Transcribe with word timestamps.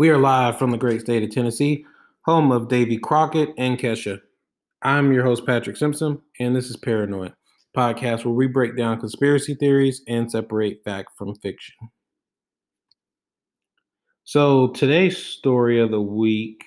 We 0.00 0.08
are 0.08 0.16
live 0.16 0.58
from 0.58 0.70
the 0.70 0.78
great 0.78 1.02
state 1.02 1.22
of 1.22 1.28
Tennessee, 1.28 1.84
home 2.24 2.52
of 2.52 2.68
Davy 2.68 2.96
Crockett 2.96 3.50
and 3.58 3.78
Kesha. 3.78 4.18
I'm 4.80 5.12
your 5.12 5.24
host, 5.24 5.44
Patrick 5.44 5.76
Simpson, 5.76 6.22
and 6.40 6.56
this 6.56 6.70
is 6.70 6.76
Paranoid, 6.78 7.34
podcast 7.76 8.24
where 8.24 8.32
we 8.32 8.46
break 8.46 8.78
down 8.78 8.98
conspiracy 8.98 9.54
theories 9.54 10.00
and 10.08 10.32
separate 10.32 10.82
fact 10.86 11.10
from 11.18 11.34
fiction. 11.34 11.74
So, 14.24 14.68
today's 14.68 15.18
story 15.18 15.78
of 15.78 15.90
the 15.90 16.00
week, 16.00 16.64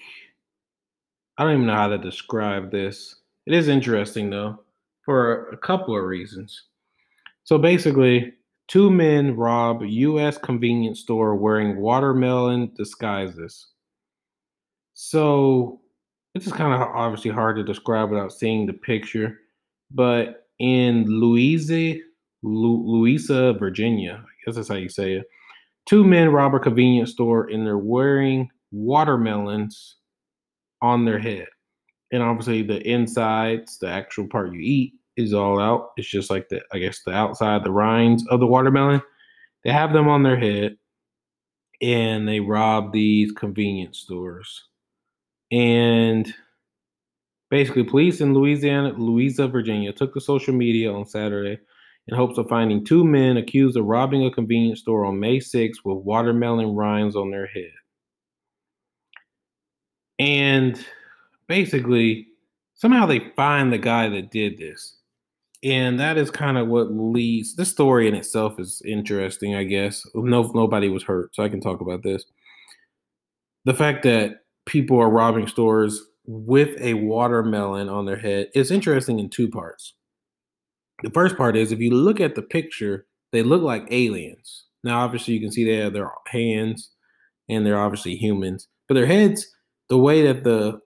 I 1.39 1.43
don't 1.43 1.53
even 1.53 1.65
know 1.65 1.73
how 1.73 1.87
to 1.87 1.97
describe 1.97 2.69
this. 2.69 3.15
It 3.47 3.55
is 3.55 3.67
interesting, 3.67 4.29
though, 4.29 4.59
for 5.05 5.49
a 5.49 5.57
couple 5.57 5.97
of 5.97 6.03
reasons. 6.03 6.65
So, 7.45 7.57
basically, 7.57 8.31
Two 8.67 8.89
men 8.89 9.35
rob 9.35 9.83
U.S. 9.83 10.37
convenience 10.37 11.01
store 11.01 11.35
wearing 11.35 11.77
watermelon 11.77 12.71
disguises. 12.75 13.67
So 14.93 15.81
this 16.33 16.47
is 16.47 16.53
kind 16.53 16.73
of 16.73 16.81
obviously 16.81 17.31
hard 17.31 17.57
to 17.57 17.63
describe 17.63 18.09
without 18.09 18.33
seeing 18.33 18.65
the 18.65 18.73
picture, 18.73 19.39
but 19.91 20.47
in 20.59 21.05
Louisa, 21.05 21.95
Louisa, 22.41 23.53
Virginia, 23.53 24.23
I 24.23 24.45
guess 24.45 24.55
that's 24.55 24.69
how 24.69 24.75
you 24.75 24.89
say 24.89 25.13
it. 25.13 25.25
Two 25.85 26.03
men 26.03 26.31
rob 26.31 26.55
a 26.55 26.59
convenience 26.59 27.11
store 27.11 27.49
and 27.49 27.65
they're 27.65 27.77
wearing 27.77 28.49
watermelons 28.71 29.97
on 30.81 31.05
their 31.05 31.19
head. 31.19 31.47
And 32.11 32.23
obviously, 32.23 32.61
the 32.61 32.81
insides, 32.87 33.79
the 33.79 33.87
actual 33.87 34.27
part 34.27 34.53
you 34.53 34.59
eat, 34.61 34.93
is 35.17 35.33
all 35.33 35.59
out. 35.59 35.91
It's 35.97 36.09
just 36.09 36.29
like 36.29 36.49
the 36.49 36.61
I 36.71 36.79
guess 36.79 37.01
the 37.03 37.11
outside, 37.11 37.63
the 37.63 37.71
rinds 37.71 38.25
of 38.27 38.39
the 38.39 38.47
watermelon. 38.47 39.01
They 39.63 39.71
have 39.71 39.93
them 39.93 40.07
on 40.07 40.23
their 40.23 40.37
head 40.37 40.77
and 41.81 42.27
they 42.27 42.39
rob 42.39 42.91
these 42.91 43.31
convenience 43.31 43.99
stores. 43.99 44.67
And 45.51 46.33
basically 47.49 47.83
police 47.83 48.21
in 48.21 48.33
Louisiana, 48.33 48.93
Louisa, 48.97 49.47
Virginia 49.47 49.93
took 49.93 50.13
to 50.13 50.21
social 50.21 50.53
media 50.53 50.91
on 50.91 51.05
Saturday 51.05 51.59
in 52.07 52.15
hopes 52.15 52.37
of 52.37 52.49
finding 52.49 52.83
two 52.83 53.05
men 53.05 53.37
accused 53.37 53.77
of 53.77 53.85
robbing 53.85 54.25
a 54.25 54.31
convenience 54.31 54.79
store 54.79 55.05
on 55.05 55.19
May 55.19 55.39
6 55.39 55.79
with 55.85 56.03
watermelon 56.03 56.75
rinds 56.75 57.15
on 57.15 57.31
their 57.31 57.47
head. 57.47 57.71
And 60.19 60.83
basically, 61.47 62.27
somehow 62.75 63.05
they 63.05 63.31
find 63.35 63.71
the 63.71 63.77
guy 63.77 64.09
that 64.09 64.31
did 64.31 64.57
this 64.57 64.97
and 65.63 65.99
that 65.99 66.17
is 66.17 66.29
kind 66.29 66.57
of 66.57 66.67
what 66.67 66.91
leads 66.91 67.55
the 67.55 67.65
story 67.65 68.07
in 68.07 68.15
itself 68.15 68.59
is 68.59 68.81
interesting 68.85 69.55
i 69.55 69.63
guess. 69.63 70.03
No 70.13 70.51
nobody 70.53 70.89
was 70.89 71.03
hurt 71.03 71.33
so 71.35 71.43
i 71.43 71.49
can 71.49 71.61
talk 71.61 71.81
about 71.81 72.03
this. 72.03 72.25
The 73.65 73.73
fact 73.73 74.03
that 74.03 74.41
people 74.65 74.99
are 74.99 75.09
robbing 75.09 75.47
stores 75.47 76.01
with 76.25 76.79
a 76.79 76.95
watermelon 76.95 77.89
on 77.89 78.05
their 78.05 78.17
head 78.17 78.47
is 78.53 78.71
interesting 78.71 79.19
in 79.19 79.29
two 79.29 79.49
parts. 79.49 79.93
The 81.01 81.11
first 81.11 81.37
part 81.37 81.55
is 81.55 81.71
if 81.71 81.79
you 81.79 81.91
look 81.91 82.19
at 82.19 82.35
the 82.35 82.41
picture 82.41 83.05
they 83.31 83.41
look 83.41 83.63
like 83.63 83.87
aliens. 83.89 84.65
Now 84.83 84.99
obviously 84.99 85.33
you 85.33 85.39
can 85.39 85.51
see 85.51 85.65
they 85.65 85.77
have 85.77 85.93
their 85.93 86.11
hands 86.27 86.91
and 87.49 87.65
they're 87.65 87.79
obviously 87.79 88.15
humans 88.15 88.67
but 88.87 88.95
their 88.95 89.05
heads 89.05 89.47
the 89.89 89.97
way 89.97 90.21
that 90.23 90.43
the 90.43 90.79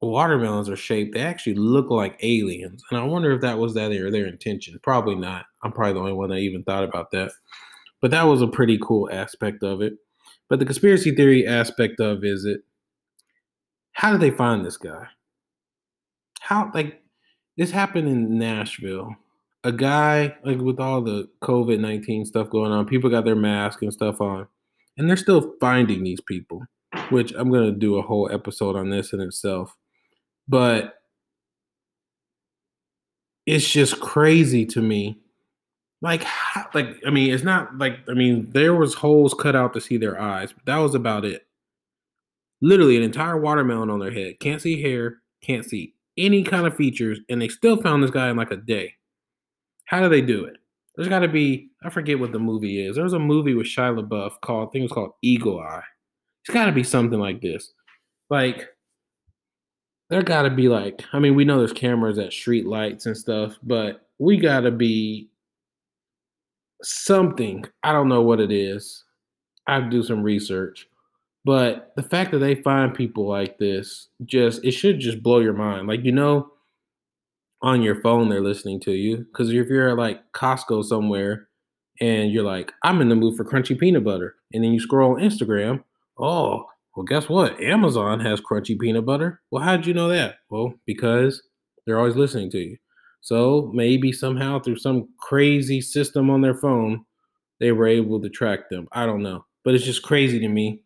watermelons 0.00 0.68
are 0.68 0.76
shaped, 0.76 1.14
they 1.14 1.20
actually 1.20 1.54
look 1.54 1.90
like 1.90 2.18
aliens. 2.22 2.82
And 2.90 3.00
I 3.00 3.04
wonder 3.04 3.32
if 3.32 3.40
that 3.40 3.58
was 3.58 3.74
that 3.74 3.92
or 3.92 4.10
their 4.10 4.26
intention. 4.26 4.78
Probably 4.82 5.14
not. 5.14 5.46
I'm 5.62 5.72
probably 5.72 5.94
the 5.94 6.00
only 6.00 6.12
one 6.12 6.30
that 6.30 6.36
even 6.36 6.62
thought 6.62 6.84
about 6.84 7.10
that. 7.12 7.32
But 8.00 8.12
that 8.12 8.24
was 8.24 8.42
a 8.42 8.46
pretty 8.46 8.78
cool 8.80 9.08
aspect 9.10 9.62
of 9.62 9.82
it. 9.82 9.94
But 10.48 10.60
the 10.60 10.64
conspiracy 10.64 11.14
theory 11.14 11.46
aspect 11.46 12.00
of 12.00 12.24
is 12.24 12.44
it 12.44 12.60
how 13.92 14.12
did 14.12 14.20
they 14.20 14.30
find 14.30 14.64
this 14.64 14.76
guy? 14.76 15.08
How 16.40 16.70
like 16.72 17.02
this 17.56 17.72
happened 17.72 18.08
in 18.08 18.38
Nashville. 18.38 19.16
A 19.64 19.72
guy 19.72 20.36
like 20.44 20.58
with 20.58 20.78
all 20.78 21.02
the 21.02 21.28
COVID 21.42 21.80
nineteen 21.80 22.24
stuff 22.24 22.48
going 22.48 22.70
on, 22.70 22.86
people 22.86 23.10
got 23.10 23.24
their 23.24 23.34
mask 23.34 23.82
and 23.82 23.92
stuff 23.92 24.20
on, 24.20 24.46
and 24.96 25.08
they're 25.08 25.16
still 25.16 25.54
finding 25.60 26.04
these 26.04 26.20
people. 26.20 26.62
Which 27.10 27.32
I'm 27.36 27.50
gonna 27.50 27.72
do 27.72 27.96
a 27.96 28.02
whole 28.02 28.30
episode 28.32 28.76
on 28.76 28.90
this 28.90 29.12
in 29.12 29.20
itself 29.20 29.76
but 30.48 30.94
it's 33.46 33.68
just 33.68 34.00
crazy 34.00 34.66
to 34.66 34.80
me. 34.82 35.18
Like, 36.00 36.22
how, 36.22 36.66
like 36.74 36.96
I 37.06 37.10
mean, 37.10 37.32
it's 37.32 37.44
not 37.44 37.76
like 37.78 37.98
I 38.08 38.14
mean, 38.14 38.50
there 38.50 38.74
was 38.74 38.94
holes 38.94 39.34
cut 39.34 39.56
out 39.56 39.72
to 39.74 39.80
see 39.80 39.96
their 39.96 40.20
eyes, 40.20 40.52
but 40.52 40.64
that 40.66 40.76
was 40.78 40.94
about 40.94 41.24
it. 41.24 41.46
Literally, 42.60 42.96
an 42.96 43.02
entire 43.02 43.38
watermelon 43.38 43.90
on 43.90 43.98
their 43.98 44.12
head. 44.12 44.40
Can't 44.40 44.60
see 44.60 44.80
hair. 44.80 45.18
Can't 45.42 45.64
see 45.64 45.94
any 46.16 46.42
kind 46.42 46.66
of 46.66 46.76
features, 46.76 47.20
and 47.28 47.40
they 47.40 47.48
still 47.48 47.80
found 47.80 48.02
this 48.02 48.10
guy 48.10 48.28
in 48.28 48.36
like 48.36 48.50
a 48.50 48.56
day. 48.56 48.94
How 49.86 50.00
do 50.00 50.08
they 50.08 50.20
do 50.20 50.44
it? 50.44 50.56
There's 50.94 51.08
got 51.08 51.20
to 51.20 51.28
be 51.28 51.70
I 51.82 51.90
forget 51.90 52.18
what 52.18 52.32
the 52.32 52.38
movie 52.38 52.84
is. 52.84 52.96
There 52.96 53.04
was 53.04 53.12
a 53.12 53.18
movie 53.18 53.54
with 53.54 53.66
Shia 53.66 53.98
LaBeouf 53.98 54.40
called 54.42 54.68
I 54.68 54.70
think 54.70 54.82
it 54.82 54.84
was 54.84 54.92
called 54.92 55.12
Eagle 55.22 55.60
Eye. 55.60 55.82
It's 56.44 56.52
got 56.52 56.66
to 56.66 56.72
be 56.72 56.84
something 56.84 57.18
like 57.20 57.40
this. 57.40 57.72
Like 58.30 58.68
there 60.10 60.22
got 60.22 60.42
to 60.42 60.50
be 60.50 60.68
like, 60.68 61.02
I 61.12 61.18
mean, 61.18 61.34
we 61.34 61.44
know 61.44 61.58
there's 61.58 61.72
cameras 61.72 62.18
at 62.18 62.32
street 62.32 62.66
lights 62.66 63.06
and 63.06 63.16
stuff, 63.16 63.56
but 63.62 64.06
we 64.18 64.38
got 64.38 64.60
to 64.60 64.70
be 64.70 65.28
something. 66.82 67.64
I 67.82 67.92
don't 67.92 68.08
know 68.08 68.22
what 68.22 68.40
it 68.40 68.50
is. 68.50 69.04
I 69.66 69.80
do 69.80 70.02
some 70.02 70.22
research. 70.22 70.88
But 71.44 71.92
the 71.96 72.02
fact 72.02 72.32
that 72.32 72.38
they 72.38 72.56
find 72.56 72.94
people 72.94 73.26
like 73.26 73.58
this, 73.58 74.08
just 74.24 74.64
it 74.64 74.72
should 74.72 75.00
just 75.00 75.22
blow 75.22 75.38
your 75.38 75.52
mind. 75.52 75.86
Like 75.86 76.04
you 76.04 76.12
know, 76.12 76.50
on 77.62 77.82
your 77.82 78.00
phone 78.00 78.28
they're 78.28 78.42
listening 78.42 78.80
to 78.80 78.92
you. 78.92 79.18
Because 79.18 79.50
if 79.50 79.68
you're 79.68 79.90
at 79.90 79.96
like 79.96 80.20
Costco 80.32 80.84
somewhere 80.84 81.48
and 82.00 82.32
you're 82.32 82.44
like, 82.44 82.72
I'm 82.82 83.00
in 83.00 83.08
the 83.08 83.16
mood 83.16 83.36
for 83.36 83.44
crunchy 83.44 83.78
peanut 83.78 84.04
butter, 84.04 84.36
and 84.52 84.62
then 84.62 84.72
you 84.72 84.80
scroll 84.80 85.14
on 85.14 85.20
Instagram, 85.20 85.82
oh, 86.18 86.66
well, 86.98 87.04
guess 87.04 87.28
what? 87.28 87.62
Amazon 87.62 88.18
has 88.18 88.40
crunchy 88.40 88.76
peanut 88.76 89.06
butter. 89.06 89.40
Well, 89.52 89.62
how'd 89.62 89.86
you 89.86 89.94
know 89.94 90.08
that? 90.08 90.38
Well, 90.50 90.74
because 90.84 91.40
they're 91.86 91.96
always 91.96 92.16
listening 92.16 92.50
to 92.50 92.58
you. 92.58 92.76
So 93.20 93.70
maybe 93.72 94.10
somehow 94.10 94.58
through 94.58 94.78
some 94.78 95.08
crazy 95.20 95.80
system 95.80 96.28
on 96.28 96.40
their 96.40 96.56
phone, 96.56 97.04
they 97.60 97.70
were 97.70 97.86
able 97.86 98.20
to 98.20 98.28
track 98.28 98.68
them. 98.68 98.88
I 98.90 99.06
don't 99.06 99.22
know. 99.22 99.44
But 99.64 99.76
it's 99.76 99.84
just 99.84 100.02
crazy 100.02 100.40
to 100.40 100.48
me 100.48 100.82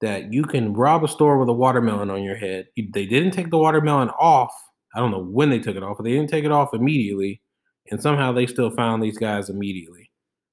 that 0.00 0.32
you 0.32 0.44
can 0.44 0.72
rob 0.72 1.04
a 1.04 1.08
store 1.08 1.36
with 1.36 1.50
a 1.50 1.52
watermelon 1.52 2.08
on 2.08 2.22
your 2.22 2.36
head. 2.36 2.68
They 2.74 3.04
didn't 3.04 3.32
take 3.32 3.50
the 3.50 3.58
watermelon 3.58 4.08
off. 4.18 4.54
I 4.94 5.00
don't 5.00 5.10
know 5.10 5.22
when 5.22 5.50
they 5.50 5.58
took 5.58 5.76
it 5.76 5.82
off, 5.82 5.98
but 5.98 6.04
they 6.04 6.12
didn't 6.12 6.30
take 6.30 6.46
it 6.46 6.50
off 6.50 6.72
immediately. 6.72 7.42
And 7.90 8.00
somehow 8.00 8.32
they 8.32 8.46
still 8.46 8.70
found 8.70 9.02
these 9.02 9.18
guys 9.18 9.50
immediately. 9.50 10.10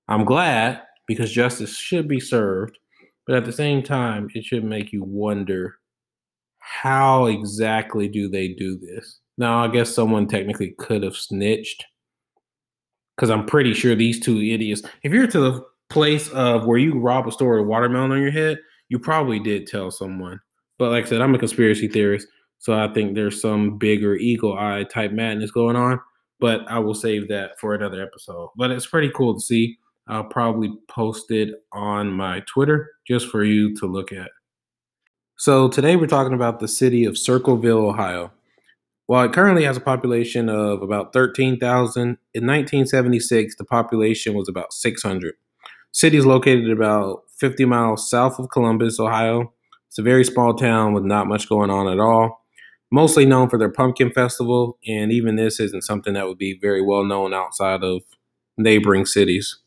I'm 0.10 0.26
glad 0.26 0.82
because 1.08 1.32
justice 1.32 1.78
should 1.78 2.10
be 2.10 2.20
served. 2.20 2.78
But 3.30 3.38
at 3.38 3.46
the 3.46 3.54
same 3.54 3.84
time, 3.84 4.28
it 4.34 4.44
should 4.44 4.64
make 4.64 4.92
you 4.92 5.04
wonder 5.04 5.76
how 6.58 7.28
exactly 7.28 8.08
do 8.08 8.28
they 8.28 8.48
do 8.48 8.76
this? 8.76 9.20
Now, 9.38 9.64
I 9.64 9.68
guess 9.68 9.94
someone 9.94 10.26
technically 10.28 10.74
could 10.80 11.04
have 11.04 11.16
snitched 11.16 11.86
because 13.16 13.30
I'm 13.30 13.46
pretty 13.46 13.76
sure 13.76 13.94
these 13.94 14.20
two 14.20 14.42
idiots, 14.42 14.82
if 15.04 15.14
you're 15.14 15.28
to 15.28 15.40
the 15.40 15.64
place 15.92 16.28
of 16.30 16.66
where 16.66 16.80
you 16.80 17.00
rob 17.00 17.28
a 17.28 17.32
store 17.32 17.60
with 17.60 17.68
watermelon 17.68 18.14
on 18.14 18.20
your 18.20 18.32
head, 18.32 18.58
you 18.88 18.98
probably 18.98 19.38
did 19.38 19.68
tell 19.68 19.92
someone. 19.92 20.40
But 20.80 20.90
like 20.90 21.06
I 21.06 21.10
said, 21.10 21.22
I'm 21.22 21.36
a 21.36 21.40
conspiracy 21.40 21.88
theorist, 21.88 22.28
so 22.58 22.74
I 22.74 22.92
think 22.92 23.14
there's 23.14 23.40
some 23.40 23.78
bigger 23.78 24.16
eagle 24.16 24.58
eye 24.58 24.86
type 24.92 25.12
madness 25.12 25.52
going 25.52 25.76
on. 25.76 26.00
But 26.40 26.62
I 26.68 26.80
will 26.80 26.96
save 26.96 27.28
that 27.28 27.60
for 27.60 27.76
another 27.76 28.02
episode. 28.02 28.50
But 28.58 28.72
it's 28.72 28.88
pretty 28.88 29.12
cool 29.14 29.36
to 29.36 29.40
see. 29.40 29.78
I'll 30.08 30.24
probably 30.24 30.74
post 30.88 31.30
it 31.30 31.54
on 31.72 32.12
my 32.12 32.42
Twitter 32.52 32.90
just 33.10 33.28
for 33.28 33.44
you 33.44 33.76
to 33.78 33.88
look 33.88 34.12
at. 34.12 34.30
So 35.38 35.68
today 35.68 35.96
we're 35.96 36.06
talking 36.06 36.34
about 36.34 36.60
the 36.60 36.68
city 36.68 37.06
of 37.06 37.18
Circleville, 37.18 37.88
Ohio. 37.88 38.32
While 39.08 39.26
it 39.26 39.34
currently 39.34 39.64
has 39.64 39.78
a 39.78 39.82
population 39.82 40.48
of 40.48 40.84
about 40.84 41.12
13,000, 41.12 42.02
in 42.02 42.46
1976 42.46 43.56
the 43.56 43.66
population 43.66 44.36
was 44.36 44.48
about 44.48 44.74
600. 44.74 45.34
city 45.92 46.18
is 46.18 46.26
located 46.26 46.70
about 46.70 47.24
50 47.40 47.66
miles 47.66 48.08
south 48.08 48.38
of 48.38 48.50
Columbus, 48.52 49.00
Ohio. 49.00 49.54
It's 49.88 49.98
a 49.98 50.04
very 50.04 50.24
small 50.24 50.54
town 50.54 50.94
with 50.94 51.04
not 51.04 51.26
much 51.26 51.50
going 51.50 51.72
on 51.72 51.92
at 51.92 52.00
all. 52.00 52.46
Mostly 52.92 53.26
known 53.26 53.50
for 53.50 53.58
their 53.58 53.72
pumpkin 53.72 54.12
festival, 54.12 54.78
and 54.88 55.12
even 55.12 55.36
this 55.36 55.60
isn't 55.60 55.84
something 55.84 56.14
that 56.14 56.28
would 56.28 56.38
be 56.38 56.58
very 56.60 56.82
well 56.82 57.04
known 57.04 57.34
outside 57.34 57.84
of 57.84 58.02
neighboring 58.58 59.06
cities. 59.06 59.58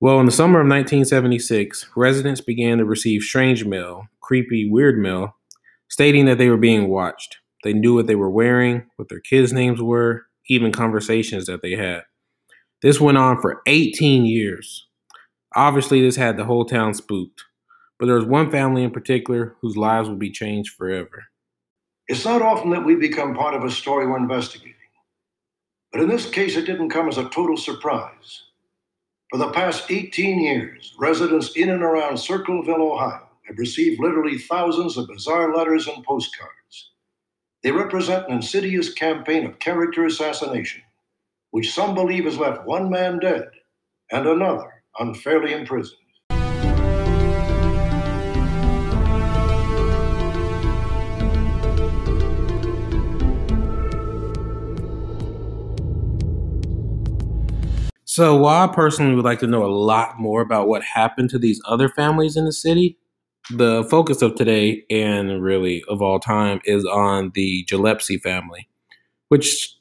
Well, 0.00 0.20
in 0.20 0.26
the 0.26 0.32
summer 0.32 0.60
of 0.60 0.68
1976, 0.68 1.90
residents 1.96 2.40
began 2.40 2.78
to 2.78 2.84
receive 2.84 3.22
strange 3.22 3.64
mail, 3.64 4.06
creepy, 4.20 4.68
weird 4.70 4.98
mail, 4.98 5.36
stating 5.88 6.26
that 6.26 6.38
they 6.38 6.48
were 6.48 6.56
being 6.56 6.88
watched. 6.88 7.38
They 7.64 7.72
knew 7.72 7.94
what 7.96 8.06
they 8.06 8.14
were 8.14 8.30
wearing, 8.30 8.86
what 8.96 9.08
their 9.08 9.20
kids' 9.20 9.52
names 9.52 9.82
were, 9.82 10.26
even 10.48 10.70
conversations 10.70 11.46
that 11.46 11.62
they 11.62 11.72
had. 11.72 12.02
This 12.80 13.00
went 13.00 13.18
on 13.18 13.40
for 13.40 13.60
18 13.66 14.24
years. 14.24 14.86
Obviously, 15.56 16.00
this 16.00 16.16
had 16.16 16.36
the 16.36 16.44
whole 16.44 16.64
town 16.64 16.94
spooked. 16.94 17.44
but 17.98 18.06
there 18.06 18.14
was 18.14 18.24
one 18.24 18.50
family 18.50 18.84
in 18.84 18.90
particular 18.92 19.56
whose 19.60 19.76
lives 19.76 20.08
would 20.08 20.18
be 20.18 20.30
changed 20.30 20.74
forever. 20.76 21.24
It's 22.06 22.24
not 22.24 22.42
often 22.42 22.70
that 22.70 22.84
we 22.84 22.94
become 22.94 23.34
part 23.34 23.54
of 23.54 23.64
a 23.64 23.70
story 23.70 24.06
we're 24.06 24.18
investigating. 24.18 24.74
But 25.92 26.02
in 26.02 26.08
this 26.08 26.30
case, 26.30 26.56
it 26.56 26.66
didn't 26.66 26.90
come 26.90 27.08
as 27.08 27.18
a 27.18 27.28
total 27.28 27.56
surprise. 27.56 28.44
For 29.30 29.38
the 29.38 29.50
past 29.52 29.90
18 29.90 30.40
years, 30.40 30.94
residents 30.98 31.52
in 31.56 31.70
and 31.70 31.82
around 31.82 32.16
Circleville, 32.18 32.82
Ohio, 32.92 33.28
have 33.46 33.58
received 33.58 34.00
literally 34.00 34.38
thousands 34.38 34.96
of 34.96 35.08
bizarre 35.08 35.54
letters 35.54 35.88
and 35.88 36.04
postcards. 36.04 36.92
They 37.62 37.72
represent 37.72 38.28
an 38.28 38.36
insidious 38.36 38.94
campaign 38.94 39.46
of 39.46 39.58
character 39.58 40.06
assassination, 40.06 40.82
which 41.52 41.72
some 41.72 41.94
believe 41.94 42.24
has 42.24 42.38
left 42.38 42.66
one 42.66 42.90
man 42.90 43.18
dead 43.20 43.48
and 44.12 44.26
another 44.26 44.84
unfairly 44.98 45.52
imprisoned. 45.54 45.98
So, 58.18 58.34
while 58.34 58.68
I 58.68 58.74
personally 58.74 59.14
would 59.14 59.24
like 59.24 59.38
to 59.38 59.46
know 59.46 59.64
a 59.64 59.70
lot 59.70 60.18
more 60.18 60.40
about 60.40 60.66
what 60.66 60.82
happened 60.82 61.30
to 61.30 61.38
these 61.38 61.62
other 61.66 61.88
families 61.88 62.36
in 62.36 62.46
the 62.46 62.52
city, 62.52 62.98
the 63.48 63.86
focus 63.88 64.22
of 64.22 64.34
today 64.34 64.82
and 64.90 65.40
really 65.40 65.84
of 65.86 66.02
all 66.02 66.18
time 66.18 66.60
is 66.64 66.84
on 66.84 67.30
the 67.36 67.62
Gillespie 67.68 68.18
family, 68.18 68.68
which 69.28 69.72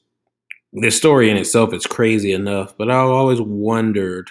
the 0.72 0.92
story 0.92 1.32
in 1.32 1.38
itself 1.38 1.74
is 1.74 1.88
crazy 1.88 2.32
enough, 2.32 2.78
but 2.78 2.92
I 2.92 2.98
always 2.98 3.42
wondered, 3.42 4.30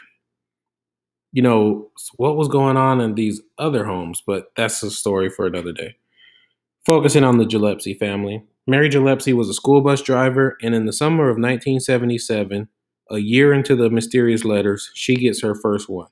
you 1.32 1.42
know, 1.42 1.90
what 2.14 2.36
was 2.36 2.46
going 2.46 2.76
on 2.76 3.00
in 3.00 3.16
these 3.16 3.40
other 3.58 3.86
homes, 3.86 4.22
but 4.24 4.52
that's 4.56 4.84
a 4.84 4.90
story 4.92 5.30
for 5.30 5.48
another 5.48 5.72
day. 5.72 5.96
Focusing 6.86 7.24
on 7.24 7.38
the 7.38 7.44
Gillespie 7.44 7.94
family, 7.94 8.44
Mary 8.68 8.88
Gillespie 8.88 9.32
was 9.32 9.48
a 9.48 9.54
school 9.54 9.80
bus 9.80 10.00
driver, 10.00 10.56
and 10.62 10.76
in 10.76 10.86
the 10.86 10.92
summer 10.92 11.24
of 11.24 11.38
1977, 11.38 12.68
a 13.10 13.18
year 13.18 13.52
into 13.52 13.76
the 13.76 13.90
mysterious 13.90 14.44
letters, 14.44 14.90
she 14.94 15.16
gets 15.16 15.42
her 15.42 15.54
first 15.54 15.88
one. 15.88 16.08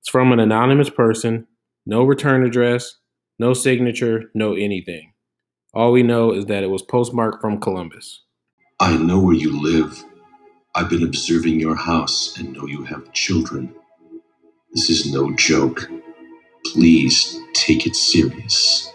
It's 0.00 0.10
from 0.10 0.32
an 0.32 0.40
anonymous 0.40 0.90
person, 0.90 1.46
no 1.84 2.04
return 2.04 2.44
address, 2.44 2.96
no 3.38 3.54
signature, 3.54 4.30
no 4.34 4.54
anything. 4.54 5.12
All 5.74 5.92
we 5.92 6.02
know 6.02 6.32
is 6.32 6.46
that 6.46 6.62
it 6.62 6.70
was 6.70 6.82
postmarked 6.82 7.40
from 7.40 7.60
Columbus. 7.60 8.22
I 8.80 8.96
know 8.96 9.20
where 9.20 9.34
you 9.34 9.60
live. 9.60 10.04
I've 10.74 10.90
been 10.90 11.02
observing 11.02 11.60
your 11.60 11.76
house 11.76 12.38
and 12.38 12.52
know 12.52 12.66
you 12.66 12.84
have 12.84 13.12
children. 13.12 13.74
This 14.72 14.90
is 14.90 15.12
no 15.12 15.34
joke. 15.34 15.90
Please 16.66 17.40
take 17.54 17.86
it 17.86 17.96
serious. 17.96 18.92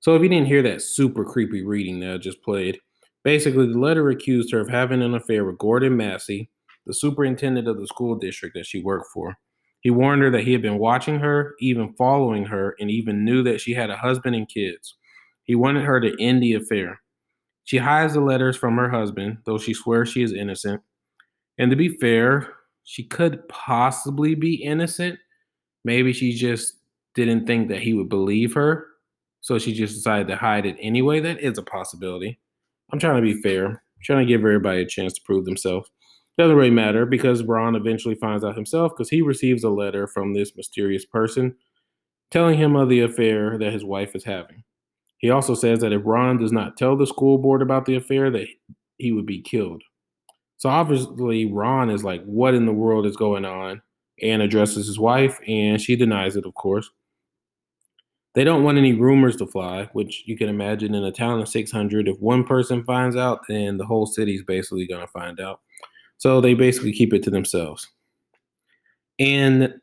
So, 0.00 0.14
if 0.14 0.22
you 0.22 0.28
didn't 0.28 0.48
hear 0.48 0.62
that 0.62 0.82
super 0.82 1.24
creepy 1.24 1.64
reading 1.64 2.00
that 2.00 2.14
I 2.14 2.18
just 2.18 2.42
played, 2.42 2.78
basically 3.24 3.66
the 3.66 3.78
letter 3.78 4.08
accused 4.08 4.52
her 4.52 4.60
of 4.60 4.68
having 4.68 5.02
an 5.02 5.14
affair 5.14 5.44
with 5.44 5.58
Gordon 5.58 5.96
Massie, 5.96 6.50
the 6.86 6.94
superintendent 6.94 7.68
of 7.68 7.78
the 7.78 7.86
school 7.86 8.14
district 8.14 8.54
that 8.54 8.66
she 8.66 8.82
worked 8.82 9.08
for. 9.12 9.36
He 9.80 9.90
warned 9.90 10.22
her 10.22 10.30
that 10.30 10.44
he 10.44 10.52
had 10.52 10.62
been 10.62 10.78
watching 10.78 11.18
her, 11.20 11.54
even 11.60 11.94
following 11.94 12.46
her, 12.46 12.74
and 12.80 12.90
even 12.90 13.24
knew 13.24 13.42
that 13.42 13.60
she 13.60 13.74
had 13.74 13.90
a 13.90 13.96
husband 13.96 14.34
and 14.34 14.48
kids. 14.48 14.96
He 15.44 15.54
wanted 15.54 15.84
her 15.84 16.00
to 16.00 16.16
end 16.20 16.42
the 16.42 16.54
affair. 16.54 17.00
She 17.64 17.78
hides 17.78 18.14
the 18.14 18.20
letters 18.20 18.56
from 18.56 18.76
her 18.76 18.90
husband, 18.90 19.38
though 19.44 19.58
she 19.58 19.74
swears 19.74 20.08
she 20.08 20.22
is 20.22 20.32
innocent. 20.32 20.82
And 21.58 21.70
to 21.70 21.76
be 21.76 21.88
fair, 21.88 22.52
she 22.84 23.04
could 23.04 23.46
possibly 23.48 24.34
be 24.34 24.54
innocent. 24.54 25.18
Maybe 25.84 26.12
she 26.12 26.32
just 26.32 26.74
didn't 27.14 27.46
think 27.46 27.68
that 27.68 27.80
he 27.82 27.92
would 27.92 28.08
believe 28.08 28.54
her. 28.54 28.86
So 29.40 29.58
she 29.58 29.72
just 29.72 29.94
decided 29.94 30.28
to 30.28 30.36
hide 30.36 30.66
it 30.66 30.76
anyway. 30.80 31.20
That 31.20 31.40
is 31.40 31.58
a 31.58 31.62
possibility. 31.62 32.38
I'm 32.92 32.98
trying 32.98 33.16
to 33.16 33.22
be 33.22 33.40
fair. 33.40 33.66
I'm 33.66 34.02
trying 34.02 34.26
to 34.26 34.32
give 34.32 34.40
everybody 34.40 34.82
a 34.82 34.86
chance 34.86 35.12
to 35.14 35.22
prove 35.24 35.44
themselves. 35.44 35.90
Doesn't 36.38 36.56
really 36.56 36.70
matter 36.70 37.06
because 37.06 37.42
Ron 37.42 37.76
eventually 37.76 38.14
finds 38.14 38.44
out 38.44 38.56
himself 38.56 38.92
because 38.92 39.08
he 39.10 39.22
receives 39.22 39.64
a 39.64 39.70
letter 39.70 40.06
from 40.06 40.34
this 40.34 40.54
mysterious 40.56 41.04
person 41.04 41.56
telling 42.30 42.58
him 42.58 42.76
of 42.76 42.88
the 42.88 43.00
affair 43.00 43.58
that 43.58 43.72
his 43.72 43.84
wife 43.84 44.14
is 44.14 44.24
having. 44.24 44.64
He 45.18 45.30
also 45.30 45.54
says 45.54 45.80
that 45.80 45.92
if 45.92 46.02
Ron 46.04 46.38
does 46.38 46.52
not 46.52 46.76
tell 46.76 46.96
the 46.96 47.06
school 47.06 47.38
board 47.38 47.62
about 47.62 47.86
the 47.86 47.96
affair, 47.96 48.30
that 48.30 48.48
he 48.98 49.12
would 49.12 49.26
be 49.26 49.40
killed. 49.40 49.82
So 50.58 50.68
obviously, 50.68 51.50
Ron 51.50 51.90
is 51.90 52.04
like, 52.04 52.24
What 52.24 52.54
in 52.54 52.66
the 52.66 52.72
world 52.72 53.06
is 53.06 53.16
going 53.16 53.44
on? 53.44 53.82
and 54.22 54.40
addresses 54.40 54.86
his 54.86 54.98
wife, 54.98 55.38
and 55.46 55.80
she 55.80 55.94
denies 55.96 56.36
it, 56.36 56.46
of 56.46 56.54
course. 56.54 56.90
They 58.34 58.44
don't 58.44 58.64
want 58.64 58.78
any 58.78 58.92
rumors 58.92 59.36
to 59.36 59.46
fly, 59.46 59.88
which 59.92 60.24
you 60.26 60.36
can 60.36 60.48
imagine 60.48 60.94
in 60.94 61.04
a 61.04 61.12
town 61.12 61.40
of 61.40 61.48
600. 61.48 62.08
If 62.08 62.18
one 62.20 62.44
person 62.44 62.84
finds 62.84 63.16
out, 63.16 63.40
then 63.48 63.78
the 63.78 63.86
whole 63.86 64.06
city's 64.06 64.42
basically 64.42 64.86
going 64.86 65.00
to 65.00 65.06
find 65.06 65.40
out. 65.40 65.60
So 66.18 66.40
they 66.40 66.54
basically 66.54 66.92
keep 66.92 67.12
it 67.12 67.22
to 67.24 67.30
themselves. 67.30 67.88
And 69.18 69.74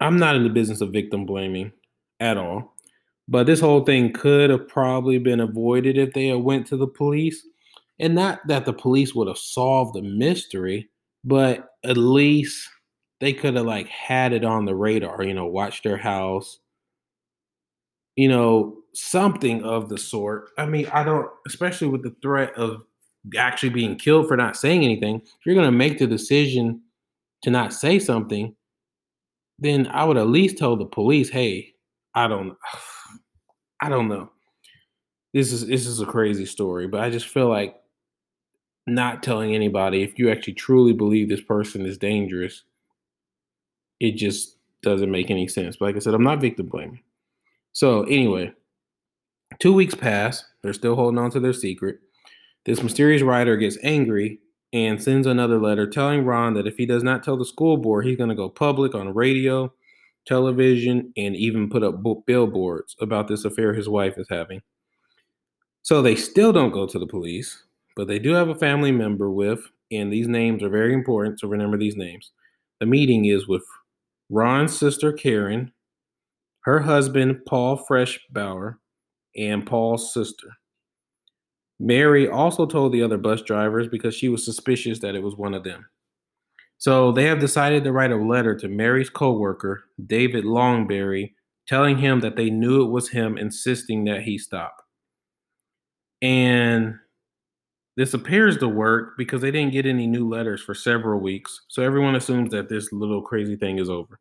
I'm 0.00 0.18
not 0.18 0.36
in 0.36 0.42
the 0.42 0.50
business 0.50 0.80
of 0.80 0.92
victim 0.92 1.26
blaming 1.26 1.72
at 2.20 2.36
all. 2.36 2.74
But 3.28 3.46
this 3.46 3.60
whole 3.60 3.84
thing 3.84 4.12
could 4.12 4.50
have 4.50 4.68
probably 4.68 5.18
been 5.18 5.40
avoided 5.40 5.98
if 5.98 6.12
they 6.12 6.32
went 6.34 6.66
to 6.68 6.76
the 6.76 6.86
police. 6.86 7.44
And 7.98 8.14
not 8.14 8.46
that 8.46 8.64
the 8.64 8.72
police 8.72 9.14
would 9.14 9.28
have 9.28 9.38
solved 9.38 9.94
the 9.94 10.02
mystery, 10.02 10.90
but 11.24 11.70
at 11.84 11.96
least 11.96 12.68
they 13.20 13.32
could 13.32 13.56
have 13.56 13.66
like 13.66 13.88
had 13.88 14.32
it 14.32 14.44
on 14.44 14.64
the 14.64 14.74
radar, 14.74 15.22
you 15.22 15.34
know, 15.34 15.46
watched 15.46 15.82
their 15.82 15.96
house, 15.96 16.58
you 18.14 18.28
know, 18.28 18.76
something 18.92 19.62
of 19.64 19.88
the 19.88 19.98
sort. 19.98 20.50
I 20.58 20.66
mean, 20.66 20.86
I 20.92 21.02
don't, 21.02 21.28
especially 21.46 21.88
with 21.88 22.02
the 22.02 22.14
threat 22.22 22.54
of 22.54 22.82
actually 23.36 23.70
being 23.70 23.96
killed 23.96 24.28
for 24.28 24.36
not 24.36 24.56
saying 24.56 24.84
anything, 24.84 25.16
if 25.16 25.46
you're 25.46 25.54
going 25.54 25.66
to 25.66 25.72
make 25.72 25.98
the 25.98 26.06
decision 26.06 26.80
to 27.42 27.50
not 27.50 27.72
say 27.72 27.98
something, 27.98 28.54
then 29.58 29.86
I 29.88 30.04
would 30.04 30.16
at 30.16 30.28
least 30.28 30.58
tell 30.58 30.76
the 30.76 30.84
police, 30.84 31.28
"Hey, 31.30 31.74
I 32.14 32.28
don't 32.28 32.56
I 33.80 33.88
don't 33.88 34.08
know. 34.08 34.30
This 35.34 35.52
is 35.52 35.66
this 35.66 35.86
is 35.86 36.00
a 36.00 36.06
crazy 36.06 36.46
story, 36.46 36.86
but 36.86 37.00
I 37.00 37.10
just 37.10 37.28
feel 37.28 37.48
like 37.48 37.76
not 38.86 39.22
telling 39.22 39.54
anybody 39.54 40.02
if 40.02 40.18
you 40.18 40.30
actually 40.30 40.54
truly 40.54 40.92
believe 40.92 41.28
this 41.28 41.40
person 41.40 41.84
is 41.84 41.98
dangerous, 41.98 42.62
it 44.00 44.12
just 44.12 44.56
doesn't 44.82 45.10
make 45.10 45.30
any 45.30 45.48
sense. 45.48 45.76
But 45.76 45.86
like 45.86 45.96
I 45.96 45.98
said, 45.98 46.14
I'm 46.14 46.22
not 46.22 46.40
victim 46.40 46.66
blaming. 46.66 47.00
So 47.72 48.04
anyway, 48.04 48.52
two 49.58 49.72
weeks 49.72 49.94
pass. 49.94 50.44
They're 50.62 50.72
still 50.72 50.94
holding 50.94 51.18
on 51.18 51.30
to 51.32 51.40
their 51.40 51.52
secret. 51.52 51.98
This 52.66 52.82
mysterious 52.82 53.22
writer 53.22 53.56
gets 53.56 53.78
angry 53.84 54.40
and 54.72 55.00
sends 55.00 55.26
another 55.26 55.60
letter 55.60 55.88
telling 55.88 56.24
Ron 56.24 56.54
that 56.54 56.66
if 56.66 56.76
he 56.76 56.84
does 56.84 57.04
not 57.04 57.22
tell 57.22 57.36
the 57.36 57.44
school 57.44 57.76
board, 57.76 58.04
he's 58.04 58.16
going 58.16 58.28
to 58.28 58.34
go 58.34 58.48
public 58.48 58.92
on 58.94 59.14
radio, 59.14 59.72
television, 60.26 61.12
and 61.16 61.36
even 61.36 61.70
put 61.70 61.84
up 61.84 62.02
billboards 62.26 62.96
about 63.00 63.28
this 63.28 63.44
affair 63.44 63.72
his 63.72 63.88
wife 63.88 64.18
is 64.18 64.26
having. 64.28 64.60
So 65.82 66.02
they 66.02 66.16
still 66.16 66.52
don't 66.52 66.72
go 66.72 66.86
to 66.88 66.98
the 66.98 67.06
police, 67.06 67.62
but 67.94 68.08
they 68.08 68.18
do 68.18 68.32
have 68.32 68.48
a 68.48 68.54
family 68.56 68.90
member 68.90 69.30
with, 69.30 69.60
and 69.92 70.12
these 70.12 70.26
names 70.26 70.64
are 70.64 70.68
very 70.68 70.92
important, 70.92 71.38
so 71.38 71.46
remember 71.46 71.78
these 71.78 71.96
names. 71.96 72.32
The 72.80 72.86
meeting 72.86 73.26
is 73.26 73.46
with 73.46 73.62
Ron's 74.28 74.76
sister 74.76 75.12
Karen, 75.12 75.72
her 76.62 76.80
husband 76.80 77.42
Paul 77.46 77.86
Freshour, 77.88 78.78
and 79.36 79.64
Paul's 79.64 80.12
sister. 80.12 80.48
Mary 81.78 82.28
also 82.28 82.66
told 82.66 82.92
the 82.92 83.02
other 83.02 83.18
bus 83.18 83.42
drivers 83.42 83.88
because 83.88 84.14
she 84.14 84.28
was 84.28 84.44
suspicious 84.44 84.98
that 85.00 85.14
it 85.14 85.22
was 85.22 85.36
one 85.36 85.54
of 85.54 85.64
them. 85.64 85.86
So 86.78 87.12
they 87.12 87.24
have 87.24 87.40
decided 87.40 87.84
to 87.84 87.92
write 87.92 88.12
a 88.12 88.16
letter 88.16 88.54
to 88.56 88.68
Mary's 88.68 89.10
coworker, 89.10 89.84
David 90.06 90.44
Longberry, 90.44 91.32
telling 91.66 91.98
him 91.98 92.20
that 92.20 92.36
they 92.36 92.50
knew 92.50 92.82
it 92.82 92.90
was 92.90 93.08
him, 93.08 93.38
insisting 93.38 94.04
that 94.04 94.22
he 94.22 94.38
stop. 94.38 94.76
And 96.22 96.94
this 97.96 98.14
appears 98.14 98.58
to 98.58 98.68
work 98.68 99.16
because 99.16 99.40
they 99.40 99.50
didn't 99.50 99.72
get 99.72 99.86
any 99.86 100.06
new 100.06 100.28
letters 100.28 100.62
for 100.62 100.74
several 100.74 101.20
weeks. 101.20 101.62
So 101.68 101.82
everyone 101.82 102.14
assumes 102.14 102.50
that 102.50 102.68
this 102.68 102.92
little 102.92 103.22
crazy 103.22 103.56
thing 103.56 103.78
is 103.78 103.88
over. 103.88 104.20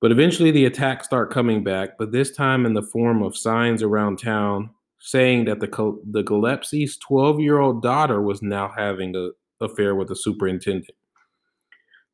But 0.00 0.12
eventually 0.12 0.50
the 0.50 0.66
attacks 0.66 1.06
start 1.06 1.32
coming 1.32 1.64
back, 1.64 1.96
but 1.98 2.12
this 2.12 2.32
time 2.34 2.66
in 2.66 2.74
the 2.74 2.82
form 2.82 3.22
of 3.22 3.36
signs 3.36 3.82
around 3.82 4.18
town 4.18 4.70
saying 5.04 5.46
that 5.46 5.58
the 5.58 6.00
the 6.10 6.22
Gillespie's 6.22 6.96
12-year-old 6.98 7.82
daughter 7.82 8.22
was 8.22 8.40
now 8.40 8.72
having 8.74 9.16
an 9.16 9.32
affair 9.60 9.96
with 9.96 10.08
the 10.08 10.14
superintendent. 10.14 10.94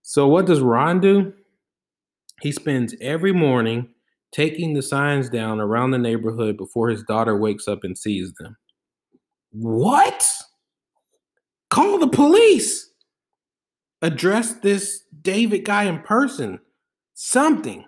So 0.01 0.27
what 0.27 0.47
does 0.47 0.61
Ron 0.61 1.01
do? 1.01 1.35
He 2.41 2.51
spends 2.51 2.95
every 3.01 3.33
morning 3.33 3.91
taking 4.33 4.73
the 4.73 4.81
signs 4.81 5.29
down 5.29 5.61
around 5.61 5.91
the 5.91 5.99
neighborhood 5.99 6.57
before 6.57 6.89
his 6.89 7.03
daughter 7.03 7.37
wakes 7.37 7.69
up 7.69 7.85
and 7.85 7.97
sees 7.97 8.33
them. 8.35 8.57
What? 9.51 10.27
Call 11.69 11.99
the 11.99 12.09
police. 12.09 12.91
Address 14.01 14.55
this 14.55 15.05
David 15.21 15.67
guy 15.67 15.85
in 15.85 15.99
person. 16.01 16.59
Something. 17.13 17.85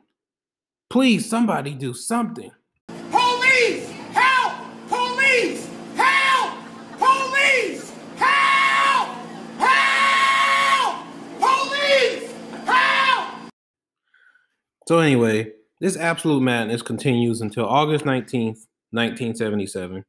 Please, 0.90 1.28
somebody 1.28 1.75
do 1.75 1.95
something. 1.95 2.50
So, 14.91 14.99
anyway, 14.99 15.53
this 15.79 15.97
absolute 15.97 16.41
madness 16.41 16.83
continues 16.83 17.41
until 17.41 17.65
August 17.65 18.05
19th, 18.05 18.67
1977. 18.91 20.05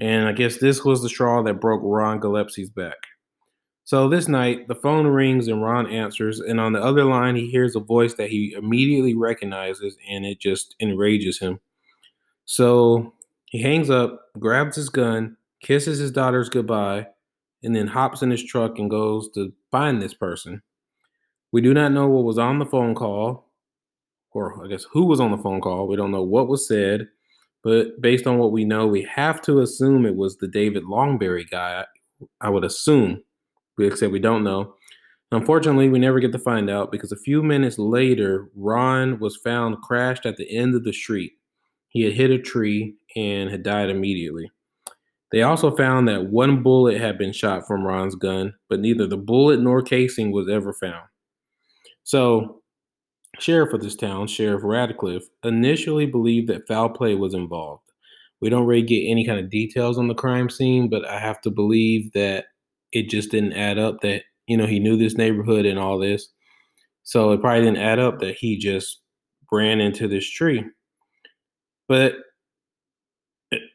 And 0.00 0.26
I 0.26 0.32
guess 0.32 0.56
this 0.56 0.82
was 0.82 1.02
the 1.02 1.10
straw 1.10 1.42
that 1.42 1.60
broke 1.60 1.82
Ron 1.84 2.20
Gillespie's 2.20 2.70
back. 2.70 2.96
So 3.84 4.08
this 4.08 4.26
night, 4.26 4.66
the 4.66 4.76
phone 4.76 5.08
rings 5.08 5.46
and 5.46 5.62
Ron 5.62 5.90
answers, 5.90 6.40
and 6.40 6.58
on 6.58 6.72
the 6.72 6.82
other 6.82 7.04
line, 7.04 7.36
he 7.36 7.50
hears 7.50 7.76
a 7.76 7.80
voice 7.80 8.14
that 8.14 8.30
he 8.30 8.54
immediately 8.56 9.14
recognizes, 9.14 9.94
and 10.08 10.24
it 10.24 10.40
just 10.40 10.74
enrages 10.80 11.38
him. 11.38 11.60
So 12.46 13.12
he 13.50 13.60
hangs 13.60 13.90
up, 13.90 14.22
grabs 14.38 14.76
his 14.76 14.88
gun, 14.88 15.36
kisses 15.60 15.98
his 15.98 16.10
daughters 16.10 16.48
goodbye, 16.48 17.08
and 17.62 17.76
then 17.76 17.88
hops 17.88 18.22
in 18.22 18.30
his 18.30 18.42
truck 18.42 18.78
and 18.78 18.88
goes 18.88 19.28
to 19.32 19.52
find 19.70 20.00
this 20.00 20.14
person. 20.14 20.62
We 21.52 21.60
do 21.60 21.74
not 21.74 21.92
know 21.92 22.08
what 22.08 22.24
was 22.24 22.38
on 22.38 22.58
the 22.58 22.64
phone 22.64 22.94
call, 22.94 23.43
or 24.34 24.62
I 24.64 24.68
guess 24.68 24.84
who 24.92 25.06
was 25.06 25.20
on 25.20 25.30
the 25.30 25.38
phone 25.38 25.60
call. 25.60 25.88
We 25.88 25.96
don't 25.96 26.12
know 26.12 26.22
what 26.22 26.48
was 26.48 26.68
said, 26.68 27.08
but 27.62 28.00
based 28.00 28.26
on 28.26 28.38
what 28.38 28.52
we 28.52 28.64
know, 28.64 28.86
we 28.86 29.08
have 29.14 29.40
to 29.42 29.60
assume 29.60 30.04
it 30.04 30.16
was 30.16 30.36
the 30.36 30.48
David 30.48 30.84
Longberry 30.84 31.48
guy. 31.48 31.84
I 32.40 32.50
would 32.50 32.64
assume 32.64 33.22
except 33.78 34.12
we 34.12 34.20
don't 34.20 34.44
know. 34.44 34.74
Unfortunately, 35.32 35.88
we 35.88 35.98
never 35.98 36.20
get 36.20 36.32
to 36.32 36.38
find 36.38 36.70
out 36.70 36.92
because 36.92 37.10
a 37.10 37.16
few 37.16 37.42
minutes 37.42 37.78
later, 37.78 38.48
Ron 38.54 39.18
was 39.18 39.36
found 39.36 39.82
crashed 39.82 40.26
at 40.26 40.36
the 40.36 40.48
end 40.56 40.74
of 40.74 40.84
the 40.84 40.92
street. 40.92 41.32
He 41.88 42.02
had 42.02 42.12
hit 42.12 42.30
a 42.30 42.38
tree 42.38 42.94
and 43.16 43.50
had 43.50 43.62
died 43.62 43.90
immediately. 43.90 44.50
They 45.32 45.42
also 45.42 45.74
found 45.74 46.06
that 46.06 46.26
one 46.26 46.62
bullet 46.62 47.00
had 47.00 47.18
been 47.18 47.32
shot 47.32 47.66
from 47.66 47.84
Ron's 47.84 48.14
gun, 48.14 48.54
but 48.68 48.78
neither 48.78 49.06
the 49.06 49.16
bullet 49.16 49.58
nor 49.60 49.82
casing 49.82 50.30
was 50.30 50.48
ever 50.48 50.72
found. 50.72 51.06
So, 52.04 52.62
sheriff 53.38 53.72
of 53.72 53.80
this 53.82 53.96
town, 53.96 54.26
Sheriff 54.26 54.62
Radcliffe, 54.64 55.28
initially 55.42 56.06
believed 56.06 56.48
that 56.48 56.66
foul 56.66 56.88
play 56.88 57.14
was 57.14 57.34
involved. 57.34 57.82
We 58.40 58.50
don't 58.50 58.66
really 58.66 58.82
get 58.82 59.08
any 59.08 59.26
kind 59.26 59.38
of 59.38 59.50
details 59.50 59.98
on 59.98 60.08
the 60.08 60.14
crime 60.14 60.50
scene, 60.50 60.88
but 60.88 61.06
I 61.08 61.18
have 61.18 61.40
to 61.42 61.50
believe 61.50 62.12
that 62.12 62.46
it 62.92 63.08
just 63.08 63.30
didn't 63.30 63.54
add 63.54 63.78
up 63.78 64.00
that 64.02 64.22
you 64.46 64.56
know 64.56 64.66
he 64.66 64.78
knew 64.78 64.96
this 64.96 65.16
neighborhood 65.16 65.66
and 65.66 65.78
all 65.78 65.98
this. 65.98 66.28
So 67.02 67.32
it 67.32 67.40
probably 67.40 67.64
didn't 67.64 67.78
add 67.78 67.98
up 67.98 68.20
that 68.20 68.36
he 68.36 68.58
just 68.58 69.00
ran 69.52 69.80
into 69.80 70.08
this 70.08 70.28
tree. 70.28 70.64
But 71.88 72.14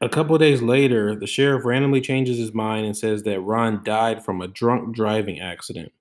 a 0.01 0.09
couple 0.09 0.37
days 0.37 0.61
later 0.61 1.15
the 1.15 1.27
sheriff 1.27 1.65
randomly 1.65 2.01
changes 2.01 2.37
his 2.37 2.53
mind 2.53 2.85
and 2.85 2.97
says 2.97 3.23
that 3.23 3.41
ron 3.41 3.83
died 3.83 4.23
from 4.23 4.41
a 4.41 4.47
drunk 4.47 4.95
driving 4.95 5.39
accident 5.39 5.91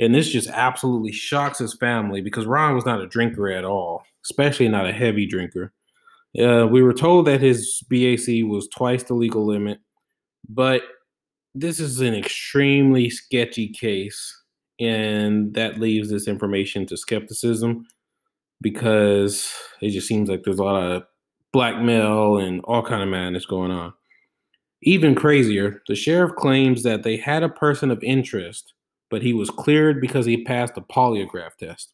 and 0.00 0.14
this 0.14 0.28
just 0.28 0.48
absolutely 0.50 1.12
shocks 1.12 1.58
his 1.58 1.74
family 1.74 2.20
because 2.20 2.46
ron 2.46 2.74
was 2.74 2.86
not 2.86 3.00
a 3.00 3.06
drinker 3.06 3.48
at 3.48 3.64
all 3.64 4.04
especially 4.24 4.68
not 4.68 4.86
a 4.86 4.92
heavy 4.92 5.26
drinker 5.26 5.72
uh, 6.40 6.66
we 6.66 6.82
were 6.82 6.92
told 6.92 7.26
that 7.26 7.40
his 7.40 7.82
bac 7.88 8.26
was 8.48 8.68
twice 8.68 9.02
the 9.04 9.14
legal 9.14 9.46
limit 9.46 9.78
but 10.48 10.82
this 11.54 11.80
is 11.80 12.00
an 12.00 12.14
extremely 12.14 13.10
sketchy 13.10 13.68
case, 13.68 14.42
and 14.78 15.54
that 15.54 15.80
leaves 15.80 16.10
this 16.10 16.28
information 16.28 16.86
to 16.86 16.96
skepticism 16.96 17.86
because 18.60 19.52
it 19.80 19.90
just 19.90 20.06
seems 20.06 20.28
like 20.28 20.42
there's 20.44 20.58
a 20.58 20.64
lot 20.64 20.82
of 20.82 21.04
blackmail 21.52 22.38
and 22.38 22.60
all 22.64 22.82
kind 22.82 23.02
of 23.02 23.08
madness 23.08 23.46
going 23.46 23.70
on. 23.70 23.92
Even 24.82 25.14
crazier, 25.14 25.82
the 25.88 25.96
sheriff 25.96 26.34
claims 26.36 26.84
that 26.84 27.02
they 27.02 27.16
had 27.16 27.42
a 27.42 27.48
person 27.48 27.90
of 27.90 28.02
interest, 28.02 28.74
but 29.10 29.22
he 29.22 29.32
was 29.32 29.50
cleared 29.50 30.00
because 30.00 30.26
he 30.26 30.44
passed 30.44 30.76
a 30.76 30.80
polygraph 30.80 31.56
test. 31.58 31.92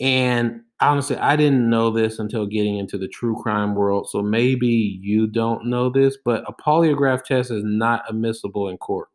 And 0.00 0.62
honestly, 0.80 1.16
I 1.16 1.36
didn't 1.36 1.70
know 1.70 1.90
this 1.90 2.18
until 2.18 2.46
getting 2.46 2.78
into 2.78 2.98
the 2.98 3.08
true 3.08 3.40
crime 3.40 3.74
world. 3.74 4.08
So 4.10 4.22
maybe 4.22 4.98
you 5.00 5.26
don't 5.26 5.66
know 5.66 5.88
this, 5.88 6.16
but 6.24 6.44
a 6.48 6.52
polygraph 6.52 7.24
test 7.24 7.50
is 7.50 7.62
not 7.64 8.04
admissible 8.08 8.68
in 8.68 8.76
court. 8.76 9.08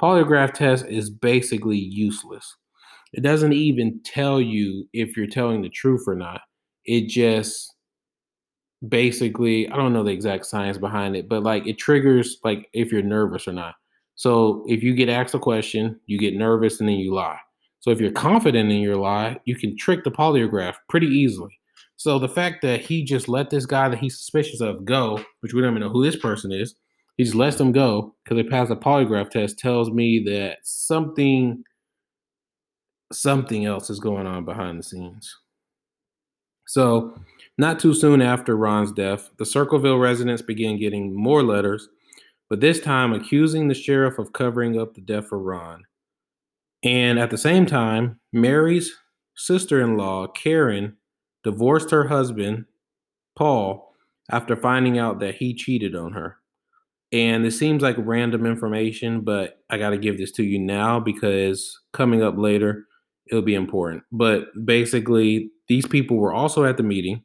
Polygraph 0.00 0.52
test 0.54 0.86
is 0.86 1.10
basically 1.10 1.78
useless. 1.78 2.56
It 3.12 3.22
doesn't 3.22 3.52
even 3.52 4.00
tell 4.04 4.40
you 4.40 4.88
if 4.92 5.16
you're 5.16 5.26
telling 5.26 5.62
the 5.62 5.68
truth 5.68 6.04
or 6.06 6.14
not. 6.14 6.42
It 6.84 7.08
just 7.08 7.74
basically, 8.86 9.68
I 9.70 9.76
don't 9.76 9.92
know 9.92 10.04
the 10.04 10.10
exact 10.12 10.46
science 10.46 10.78
behind 10.78 11.16
it, 11.16 11.28
but 11.28 11.42
like 11.42 11.66
it 11.66 11.78
triggers 11.78 12.38
like 12.44 12.68
if 12.72 12.92
you're 12.92 13.02
nervous 13.02 13.48
or 13.48 13.52
not. 13.52 13.74
So 14.16 14.64
if 14.66 14.82
you 14.82 14.94
get 14.94 15.08
asked 15.08 15.34
a 15.34 15.38
question, 15.38 16.00
you 16.06 16.18
get 16.18 16.34
nervous 16.34 16.80
and 16.80 16.88
then 16.88 16.96
you 16.96 17.14
lie. 17.14 17.38
So 17.80 17.90
if 17.90 18.00
you're 18.00 18.10
confident 18.10 18.70
in 18.70 18.80
your 18.80 18.96
lie, 18.96 19.38
you 19.44 19.54
can 19.54 19.76
trick 19.76 20.02
the 20.02 20.10
polygraph 20.10 20.74
pretty 20.88 21.06
easily. 21.06 21.58
So 21.96 22.18
the 22.18 22.28
fact 22.28 22.62
that 22.62 22.80
he 22.80 23.04
just 23.04 23.28
let 23.28 23.50
this 23.50 23.66
guy 23.66 23.88
that 23.88 23.98
he's 23.98 24.18
suspicious 24.18 24.60
of 24.60 24.84
go, 24.84 25.22
which 25.40 25.54
we 25.54 25.60
don't 25.60 25.70
even 25.70 25.82
know 25.82 25.90
who 25.90 26.04
this 26.04 26.16
person 26.16 26.50
is, 26.52 26.74
he 27.16 27.24
just 27.24 27.36
lets 27.36 27.56
them 27.56 27.72
go 27.72 28.14
because 28.24 28.36
they 28.36 28.48
passed 28.48 28.70
a 28.70 28.76
polygraph 28.76 29.30
test 29.30 29.58
tells 29.58 29.90
me 29.90 30.22
that 30.26 30.58
something 30.62 31.62
something 33.12 33.64
else 33.64 33.88
is 33.88 34.00
going 34.00 34.26
on 34.26 34.44
behind 34.44 34.78
the 34.78 34.82
scenes. 34.82 35.34
So, 36.66 37.16
not 37.56 37.78
too 37.78 37.94
soon 37.94 38.20
after 38.20 38.56
Ron's 38.56 38.92
death, 38.92 39.30
the 39.38 39.46
Circleville 39.46 39.98
residents 39.98 40.42
began 40.42 40.78
getting 40.78 41.14
more 41.14 41.42
letters, 41.42 41.88
but 42.48 42.60
this 42.60 42.80
time 42.80 43.12
accusing 43.12 43.68
the 43.68 43.74
sheriff 43.74 44.18
of 44.18 44.32
covering 44.32 44.78
up 44.78 44.94
the 44.94 45.00
death 45.00 45.32
of 45.32 45.40
Ron. 45.40 45.84
And 46.82 47.18
at 47.18 47.30
the 47.30 47.38
same 47.38 47.66
time, 47.66 48.20
Mary's 48.32 48.92
sister 49.36 49.80
in 49.80 49.96
law, 49.96 50.26
Karen, 50.28 50.96
divorced 51.42 51.90
her 51.90 52.08
husband, 52.08 52.64
Paul, 53.36 53.94
after 54.30 54.56
finding 54.56 54.98
out 54.98 55.20
that 55.20 55.36
he 55.36 55.54
cheated 55.54 55.94
on 55.94 56.12
her. 56.12 56.36
And 57.12 57.46
it 57.46 57.52
seems 57.52 57.82
like 57.82 57.96
random 57.98 58.46
information, 58.46 59.20
but 59.20 59.60
I 59.70 59.78
got 59.78 59.90
to 59.90 59.98
give 59.98 60.18
this 60.18 60.32
to 60.32 60.42
you 60.42 60.58
now 60.58 60.98
because 60.98 61.78
coming 61.92 62.22
up 62.22 62.36
later, 62.36 62.84
it'll 63.28 63.42
be 63.42 63.54
important. 63.54 64.02
But 64.10 64.46
basically, 64.64 65.50
these 65.68 65.86
people 65.86 66.16
were 66.16 66.32
also 66.32 66.64
at 66.64 66.76
the 66.76 66.82
meeting. 66.82 67.22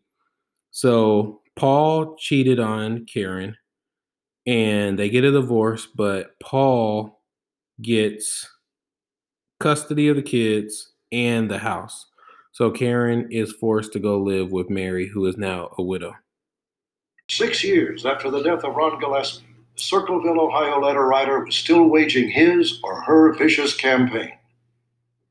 So 0.72 1.42
Paul 1.56 2.16
cheated 2.18 2.60
on 2.60 3.06
Karen 3.06 3.56
and 4.46 4.98
they 4.98 5.10
get 5.10 5.24
a 5.24 5.32
divorce, 5.32 5.86
but 5.86 6.40
Paul 6.40 7.22
gets 7.82 8.48
custody 9.60 10.08
of 10.08 10.16
the 10.16 10.22
kids 10.22 10.92
and 11.12 11.50
the 11.50 11.60
house. 11.60 12.08
So 12.52 12.70
Karen 12.72 13.32
is 13.32 13.54
forced 13.54 13.94
to 13.94 14.00
go 14.00 14.20
live 14.20 14.52
with 14.52 14.70
Mary, 14.70 15.08
who 15.08 15.26
is 15.26 15.38
now 15.38 15.70
a 15.78 15.84
widow. 15.84 16.14
Six 17.30 17.64
years 17.64 18.06
after 18.06 18.30
the 18.30 18.44
death 18.44 18.64
of 18.64 18.76
Ron 18.76 19.00
Gillespie, 19.00 19.46
the 19.76 19.82
Circleville, 19.82 20.42
Ohio 20.42 20.82
letter 20.82 21.08
writer 21.08 21.46
was 21.46 21.56
still 21.56 21.86
waging 21.86 22.30
his 22.30 22.80
or 22.84 23.02
her 23.02 23.34
vicious 23.34 23.74
campaign. 23.74 24.34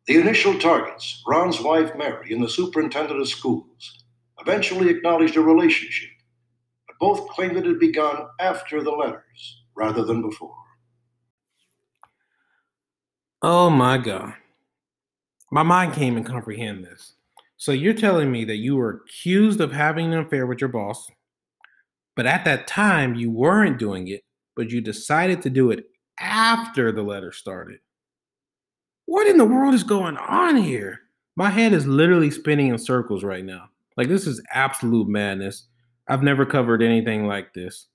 The 0.06 0.16
initial 0.16 0.58
targets, 0.58 1.22
Ron's 1.26 1.60
wife 1.60 1.94
Mary 1.94 2.32
and 2.32 2.42
the 2.42 2.48
superintendent 2.48 3.20
of 3.20 3.28
schools, 3.28 4.02
eventually 4.40 4.88
acknowledged 4.88 5.36
a 5.36 5.42
relationship, 5.42 6.10
both 7.00 7.28
claimed 7.30 7.56
it 7.56 7.64
had 7.64 7.80
begun 7.80 8.26
after 8.38 8.82
the 8.82 8.90
letters 8.90 9.62
rather 9.74 10.04
than 10.04 10.22
before. 10.22 10.54
Oh 13.42 13.70
my 13.70 13.96
God. 13.96 14.34
My 15.50 15.62
mind 15.62 15.94
can't 15.94 16.12
even 16.12 16.24
comprehend 16.24 16.84
this. 16.84 17.14
So 17.56 17.72
you're 17.72 17.94
telling 17.94 18.30
me 18.30 18.44
that 18.44 18.56
you 18.56 18.76
were 18.76 19.02
accused 19.04 19.60
of 19.60 19.72
having 19.72 20.12
an 20.12 20.20
affair 20.20 20.46
with 20.46 20.60
your 20.60 20.68
boss, 20.68 21.10
but 22.16 22.26
at 22.26 22.44
that 22.44 22.66
time 22.66 23.14
you 23.14 23.30
weren't 23.30 23.78
doing 23.78 24.08
it, 24.08 24.22
but 24.54 24.70
you 24.70 24.80
decided 24.80 25.42
to 25.42 25.50
do 25.50 25.70
it 25.70 25.86
after 26.18 26.92
the 26.92 27.02
letter 27.02 27.32
started. 27.32 27.80
What 29.06 29.26
in 29.26 29.38
the 29.38 29.44
world 29.44 29.74
is 29.74 29.82
going 29.82 30.16
on 30.18 30.56
here? 30.56 31.00
My 31.36 31.50
head 31.50 31.72
is 31.72 31.86
literally 31.86 32.30
spinning 32.30 32.68
in 32.68 32.78
circles 32.78 33.24
right 33.24 33.44
now. 33.44 33.70
Like 33.96 34.08
this 34.08 34.26
is 34.26 34.42
absolute 34.52 35.08
madness. 35.08 35.66
I've 36.10 36.24
never 36.24 36.44
covered 36.44 36.82
anything 36.82 37.26
like 37.26 37.54
this. 37.54 37.86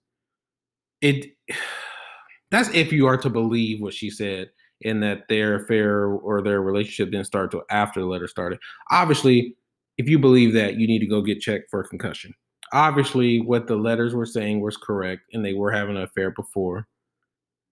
It 1.02 1.28
that's 2.52 2.70
if 2.74 2.92
you 2.92 3.08
are 3.08 3.18
to 3.18 3.30
believe 3.30 3.82
what 3.82 3.94
she 3.94 4.10
said 4.10 4.50
in 4.82 5.02
that 5.02 5.28
their 5.30 5.56
affair 5.56 6.06
or 6.08 6.42
their 6.42 6.62
relationship 6.62 7.12
didn't 7.12 7.28
start 7.28 7.52
till 7.52 7.64
after 7.70 8.00
the 8.00 8.06
letter 8.06 8.28
started. 8.28 8.60
Obviously, 8.92 9.56
if 9.98 10.08
you 10.10 10.18
believe 10.20 10.54
that, 10.54 10.76
you 10.76 10.88
need 10.88 11.00
to 11.00 11.08
go 11.08 11.22
get 11.22 11.40
checked 11.40 11.70
for 11.70 11.84
concussion. 11.84 12.34
Obviously, 12.74 13.40
what 13.40 13.68
the 13.68 13.76
letters 13.76 14.14
were 14.14 14.26
saying 14.26 14.62
was 14.62 14.76
correct, 14.76 15.22
and 15.34 15.46
they 15.46 15.54
were 15.54 15.72
having 15.72 15.96
an 15.96 16.04
affair 16.04 16.32
before. 16.32 16.88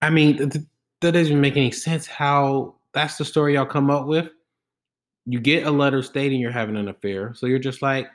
I 0.02 0.10
mean, 0.10 0.36
th- 0.36 0.64
that 1.00 1.12
doesn't 1.12 1.40
make 1.40 1.56
any 1.56 1.70
sense. 1.70 2.06
How 2.06 2.76
that's 2.92 3.16
the 3.16 3.24
story 3.24 3.54
y'all 3.54 3.66
come 3.66 3.90
up 3.90 4.06
with. 4.06 4.28
You 5.26 5.40
get 5.40 5.66
a 5.66 5.70
letter 5.70 6.02
stating 6.02 6.40
you're 6.40 6.52
having 6.52 6.76
an 6.76 6.88
affair, 6.88 7.32
so 7.34 7.46
you're 7.46 7.58
just 7.58 7.82
like, 7.82 8.06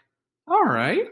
all 0.47 0.65
right, 0.65 1.07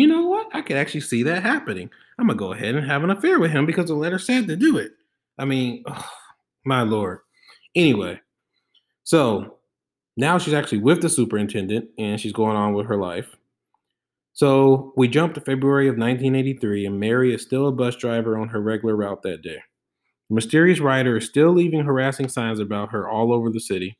you 0.00 0.06
know 0.06 0.26
what? 0.26 0.48
I 0.52 0.62
could 0.62 0.76
actually 0.76 1.00
see 1.00 1.22
that 1.24 1.42
happening. 1.42 1.90
I'm 2.18 2.26
gonna 2.26 2.38
go 2.38 2.52
ahead 2.52 2.74
and 2.74 2.86
have 2.86 3.04
an 3.04 3.10
affair 3.10 3.38
with 3.38 3.50
him 3.50 3.66
because 3.66 3.86
the 3.86 3.94
letter 3.94 4.18
said 4.18 4.46
to 4.48 4.56
do 4.56 4.76
it. 4.76 4.92
I 5.38 5.44
mean, 5.44 5.84
oh, 5.88 6.08
my 6.64 6.82
lord. 6.82 7.20
Anyway, 7.74 8.20
so 9.04 9.58
now 10.16 10.38
she's 10.38 10.54
actually 10.54 10.78
with 10.78 11.00
the 11.00 11.08
superintendent 11.08 11.88
and 11.98 12.20
she's 12.20 12.32
going 12.32 12.56
on 12.56 12.74
with 12.74 12.86
her 12.86 12.96
life. 12.96 13.36
So 14.32 14.92
we 14.96 15.08
jump 15.08 15.34
to 15.34 15.40
February 15.40 15.88
of 15.88 15.96
1983, 15.96 16.86
and 16.86 17.00
Mary 17.00 17.34
is 17.34 17.42
still 17.42 17.66
a 17.66 17.72
bus 17.72 17.96
driver 17.96 18.38
on 18.38 18.48
her 18.50 18.60
regular 18.60 18.94
route 18.94 19.22
that 19.22 19.42
day. 19.42 19.58
The 20.28 20.34
mysterious 20.34 20.78
rider 20.78 21.16
is 21.16 21.26
still 21.26 21.52
leaving 21.52 21.84
harassing 21.84 22.28
signs 22.28 22.60
about 22.60 22.92
her 22.92 23.08
all 23.08 23.32
over 23.32 23.50
the 23.50 23.58
city. 23.58 23.98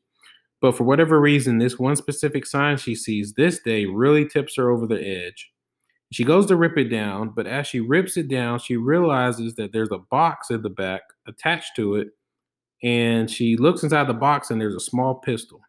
But 0.60 0.76
for 0.76 0.84
whatever 0.84 1.20
reason, 1.20 1.58
this 1.58 1.78
one 1.78 1.96
specific 1.96 2.46
sign 2.46 2.76
she 2.76 2.94
sees 2.94 3.32
this 3.32 3.58
day 3.58 3.86
really 3.86 4.28
tips 4.28 4.56
her 4.56 4.70
over 4.70 4.86
the 4.86 5.04
edge. 5.04 5.50
She 6.10 6.24
goes 6.24 6.46
to 6.46 6.56
rip 6.56 6.78
it 6.78 6.88
down, 6.88 7.30
but 7.36 7.46
as 7.46 7.66
she 7.66 7.80
rips 7.80 8.16
it 8.16 8.28
down, 8.28 8.60
she 8.60 8.76
realizes 8.76 9.56
that 9.56 9.72
there's 9.72 9.92
a 9.92 9.98
box 10.10 10.50
at 10.50 10.62
the 10.62 10.70
back 10.70 11.02
attached 11.26 11.76
to 11.76 11.96
it. 11.96 12.08
And 12.82 13.30
she 13.30 13.56
looks 13.56 13.82
inside 13.82 14.08
the 14.08 14.14
box 14.14 14.50
and 14.50 14.60
there's 14.60 14.74
a 14.74 14.80
small 14.80 15.16
pistol. 15.16 15.60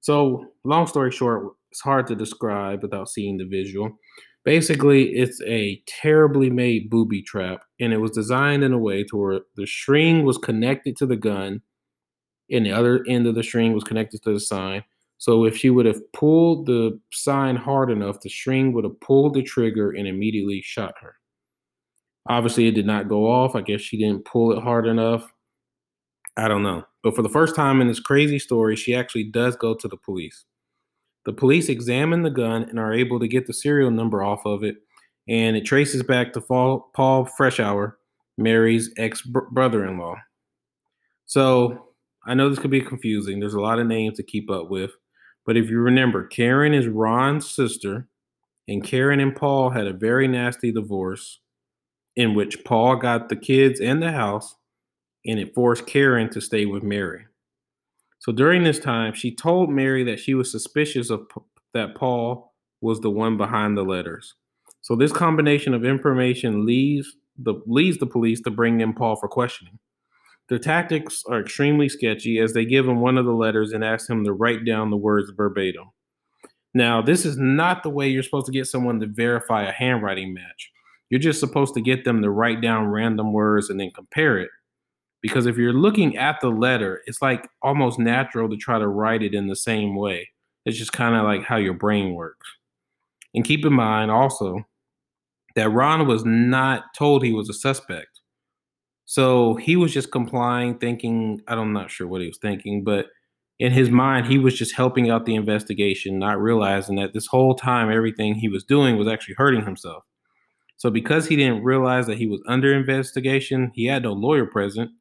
So, 0.00 0.46
long 0.64 0.86
story 0.86 1.10
short, 1.10 1.52
it's 1.70 1.80
hard 1.80 2.06
to 2.08 2.16
describe 2.16 2.82
without 2.82 3.08
seeing 3.08 3.36
the 3.36 3.44
visual. 3.44 3.90
Basically, 4.44 5.10
it's 5.12 5.40
a 5.42 5.82
terribly 5.86 6.48
made 6.50 6.88
booby 6.88 7.22
trap, 7.22 7.62
and 7.78 7.92
it 7.92 7.98
was 7.98 8.12
designed 8.12 8.64
in 8.64 8.72
a 8.72 8.78
way 8.78 9.04
to 9.04 9.16
where 9.16 9.40
the 9.56 9.66
string 9.66 10.24
was 10.24 10.38
connected 10.38 10.96
to 10.96 11.06
the 11.06 11.16
gun, 11.16 11.60
and 12.50 12.64
the 12.64 12.72
other 12.72 13.04
end 13.06 13.26
of 13.26 13.34
the 13.34 13.42
string 13.42 13.74
was 13.74 13.84
connected 13.84 14.22
to 14.22 14.32
the 14.32 14.40
sign. 14.40 14.82
So 15.20 15.44
if 15.44 15.54
she 15.54 15.68
would 15.68 15.84
have 15.84 16.00
pulled 16.14 16.64
the 16.64 16.98
sign 17.12 17.54
hard 17.54 17.90
enough, 17.90 18.20
the 18.20 18.30
string 18.30 18.72
would 18.72 18.84
have 18.84 18.98
pulled 19.00 19.34
the 19.34 19.42
trigger 19.42 19.90
and 19.90 20.08
immediately 20.08 20.62
shot 20.62 20.94
her. 21.02 21.16
Obviously, 22.26 22.68
it 22.68 22.74
did 22.74 22.86
not 22.86 23.06
go 23.06 23.30
off. 23.30 23.54
I 23.54 23.60
guess 23.60 23.82
she 23.82 23.98
didn't 23.98 24.24
pull 24.24 24.50
it 24.56 24.62
hard 24.62 24.86
enough. 24.86 25.30
I 26.38 26.48
don't 26.48 26.62
know. 26.62 26.84
But 27.02 27.14
for 27.14 27.20
the 27.20 27.28
first 27.28 27.54
time 27.54 27.82
in 27.82 27.88
this 27.88 28.00
crazy 28.00 28.38
story, 28.38 28.76
she 28.76 28.94
actually 28.94 29.24
does 29.24 29.56
go 29.56 29.74
to 29.74 29.88
the 29.88 29.98
police. 29.98 30.46
The 31.26 31.34
police 31.34 31.68
examine 31.68 32.22
the 32.22 32.30
gun 32.30 32.62
and 32.62 32.78
are 32.78 32.94
able 32.94 33.20
to 33.20 33.28
get 33.28 33.46
the 33.46 33.52
serial 33.52 33.90
number 33.90 34.22
off 34.22 34.46
of 34.46 34.64
it, 34.64 34.76
and 35.28 35.54
it 35.54 35.66
traces 35.66 36.02
back 36.02 36.32
to 36.32 36.40
Paul 36.40 36.90
Freshour, 37.38 37.92
Mary's 38.38 38.90
ex 38.96 39.20
brother 39.20 39.84
in 39.84 39.98
law. 39.98 40.16
So 41.26 41.88
I 42.24 42.32
know 42.32 42.48
this 42.48 42.58
could 42.58 42.70
be 42.70 42.80
confusing. 42.80 43.38
There's 43.38 43.52
a 43.52 43.60
lot 43.60 43.78
of 43.78 43.86
names 43.86 44.16
to 44.16 44.22
keep 44.22 44.50
up 44.50 44.70
with. 44.70 44.92
But 45.46 45.56
if 45.56 45.70
you 45.70 45.78
remember, 45.78 46.26
Karen 46.26 46.74
is 46.74 46.86
Ron's 46.86 47.50
sister, 47.50 48.08
and 48.68 48.84
Karen 48.84 49.20
and 49.20 49.34
Paul 49.34 49.70
had 49.70 49.86
a 49.86 49.92
very 49.92 50.28
nasty 50.28 50.70
divorce 50.70 51.40
in 52.16 52.34
which 52.34 52.64
Paul 52.64 52.96
got 52.96 53.28
the 53.28 53.36
kids 53.36 53.80
and 53.80 54.02
the 54.02 54.12
house, 54.12 54.56
and 55.24 55.38
it 55.38 55.54
forced 55.54 55.86
Karen 55.86 56.30
to 56.30 56.40
stay 56.40 56.66
with 56.66 56.82
Mary. 56.82 57.26
So 58.18 58.32
during 58.32 58.62
this 58.62 58.78
time, 58.78 59.14
she 59.14 59.34
told 59.34 59.70
Mary 59.70 60.04
that 60.04 60.20
she 60.20 60.34
was 60.34 60.50
suspicious 60.50 61.10
of 61.10 61.26
that 61.72 61.94
Paul 61.94 62.52
was 62.80 63.00
the 63.00 63.10
one 63.10 63.36
behind 63.36 63.76
the 63.76 63.82
letters. 63.82 64.34
So 64.82 64.96
this 64.96 65.12
combination 65.12 65.74
of 65.74 65.84
information 65.84 66.66
leads 66.66 67.16
the 67.38 67.54
leads 67.66 67.98
the 67.98 68.06
police 68.06 68.40
to 68.42 68.50
bring 68.50 68.80
in 68.80 68.92
Paul 68.92 69.16
for 69.16 69.28
questioning. 69.28 69.78
Their 70.50 70.58
tactics 70.58 71.22
are 71.28 71.40
extremely 71.40 71.88
sketchy 71.88 72.40
as 72.40 72.52
they 72.52 72.64
give 72.64 72.86
him 72.86 73.00
one 73.00 73.16
of 73.16 73.24
the 73.24 73.32
letters 73.32 73.72
and 73.72 73.84
ask 73.84 74.10
him 74.10 74.24
to 74.24 74.32
write 74.32 74.64
down 74.64 74.90
the 74.90 74.96
words 74.96 75.30
verbatim. 75.30 75.92
Now, 76.74 77.00
this 77.00 77.24
is 77.24 77.36
not 77.38 77.84
the 77.84 77.88
way 77.88 78.08
you're 78.08 78.24
supposed 78.24 78.46
to 78.46 78.52
get 78.52 78.66
someone 78.66 78.98
to 78.98 79.06
verify 79.06 79.62
a 79.62 79.72
handwriting 79.72 80.34
match. 80.34 80.70
You're 81.08 81.20
just 81.20 81.38
supposed 81.38 81.74
to 81.74 81.80
get 81.80 82.04
them 82.04 82.20
to 82.22 82.30
write 82.30 82.60
down 82.60 82.88
random 82.88 83.32
words 83.32 83.70
and 83.70 83.78
then 83.78 83.92
compare 83.94 84.38
it. 84.38 84.50
Because 85.22 85.46
if 85.46 85.56
you're 85.56 85.72
looking 85.72 86.16
at 86.16 86.40
the 86.40 86.48
letter, 86.48 87.02
it's 87.06 87.22
like 87.22 87.48
almost 87.62 88.00
natural 88.00 88.48
to 88.48 88.56
try 88.56 88.80
to 88.80 88.88
write 88.88 89.22
it 89.22 89.34
in 89.34 89.46
the 89.46 89.56
same 89.56 89.94
way. 89.94 90.30
It's 90.66 90.78
just 90.78 90.92
kind 90.92 91.14
of 91.14 91.22
like 91.22 91.44
how 91.44 91.58
your 91.58 91.74
brain 91.74 92.14
works. 92.14 92.48
And 93.34 93.44
keep 93.44 93.64
in 93.64 93.72
mind 93.72 94.10
also 94.10 94.66
that 95.54 95.70
Ron 95.70 96.08
was 96.08 96.24
not 96.24 96.92
told 96.96 97.22
he 97.22 97.32
was 97.32 97.48
a 97.48 97.54
suspect. 97.54 98.09
So 99.10 99.56
he 99.56 99.74
was 99.74 99.92
just 99.92 100.12
complying, 100.12 100.78
thinking, 100.78 101.40
I'm 101.48 101.72
not 101.72 101.90
sure 101.90 102.06
what 102.06 102.20
he 102.20 102.28
was 102.28 102.38
thinking, 102.38 102.84
but 102.84 103.06
in 103.58 103.72
his 103.72 103.90
mind, 103.90 104.26
he 104.26 104.38
was 104.38 104.56
just 104.56 104.76
helping 104.76 105.10
out 105.10 105.26
the 105.26 105.34
investigation, 105.34 106.20
not 106.20 106.40
realizing 106.40 106.94
that 106.94 107.12
this 107.12 107.26
whole 107.26 107.56
time, 107.56 107.90
everything 107.90 108.36
he 108.36 108.48
was 108.48 108.62
doing 108.62 108.96
was 108.96 109.08
actually 109.08 109.34
hurting 109.36 109.64
himself. 109.64 110.04
So 110.76 110.90
because 110.90 111.26
he 111.26 111.34
didn't 111.34 111.64
realize 111.64 112.06
that 112.06 112.18
he 112.18 112.28
was 112.28 112.40
under 112.46 112.72
investigation, 112.72 113.72
he 113.74 113.86
had 113.86 114.04
no 114.04 114.12
lawyer 114.12 114.46
present, 114.46 114.92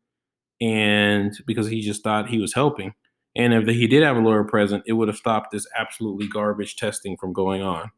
and 0.59 1.31
because 1.45 1.67
he 1.67 1.79
just 1.81 2.03
thought 2.03 2.29
he 2.29 2.39
was 2.39 2.55
helping. 2.55 2.95
And 3.35 3.53
if 3.53 3.67
he 3.67 3.85
did 3.85 4.01
have 4.01 4.17
a 4.17 4.21
lawyer 4.21 4.43
present, 4.43 4.85
it 4.87 4.93
would 4.93 5.07
have 5.07 5.17
stopped 5.17 5.51
this 5.51 5.67
absolutely 5.77 6.27
garbage 6.27 6.77
testing 6.77 7.15
from 7.15 7.31
going 7.31 7.61
on. 7.61 7.91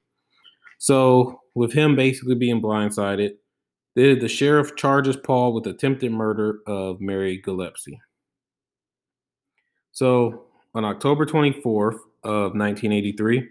So, 0.78 1.40
with 1.56 1.72
him 1.72 1.96
basically 1.96 2.36
being 2.36 2.62
blindsided, 2.62 3.36
the, 3.96 4.16
the 4.16 4.28
sheriff 4.28 4.76
charges 4.76 5.18
Paul 5.18 5.54
with 5.54 5.68
attempted 5.68 6.12
murder 6.12 6.60
of 6.68 7.02
Mary 7.02 7.38
Gillespie. 7.38 8.00
So 9.92 10.46
on 10.74 10.86
October 10.86 11.26
24th 11.26 12.00
of 12.24 12.56
1983, 12.56 13.48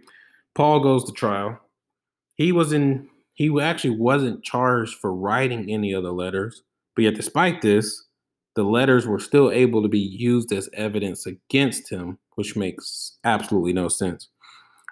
Paul 0.55 0.81
goes 0.81 1.05
to 1.05 1.13
trial. 1.13 1.61
He 2.35 2.53
was 2.53 2.73
in 2.73 3.09
he 3.35 3.51
actually 3.59 3.97
wasn't 3.97 4.45
charged 4.45 4.97
for 4.97 5.15
writing 5.15 5.71
any 5.71 5.95
of 5.95 6.03
the 6.03 6.13
letters, 6.13 6.63
but 6.95 7.05
yet 7.05 7.15
despite 7.15 7.63
this, 7.63 8.05
the 8.55 8.65
letters 8.65 9.07
were 9.07 9.19
still 9.19 9.51
able 9.51 9.83
to 9.83 9.89
be 9.89 9.99
used 9.99 10.53
as 10.53 10.69
evidence 10.75 11.25
against 11.25 11.89
him, 11.89 12.19
which 12.35 12.57
makes 12.57 13.17
absolutely 13.25 13.73
no 13.73 13.89
sense. 13.89 14.29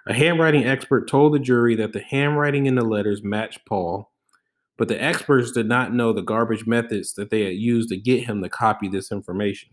A 0.07 0.13
handwriting 0.13 0.65
expert 0.65 1.07
told 1.07 1.33
the 1.33 1.39
jury 1.39 1.75
that 1.75 1.93
the 1.93 2.01
handwriting 2.01 2.65
in 2.65 2.73
the 2.73 2.85
letters 2.85 3.21
matched 3.21 3.59
Paul, 3.67 4.08
but 4.79 4.87
the 4.87 5.03
experts 5.03 5.51
did 5.51 5.67
not 5.67 5.93
know 5.93 6.13
the 6.13 6.21
garbage 6.21 6.65
methods 6.65 7.13
that 7.15 7.29
they 7.29 7.43
had 7.43 7.55
used 7.55 7.89
to 7.89 7.97
get 7.97 8.23
him 8.23 8.41
to 8.41 8.47
copy 8.47 8.87
this 8.87 9.11
information. 9.11 9.71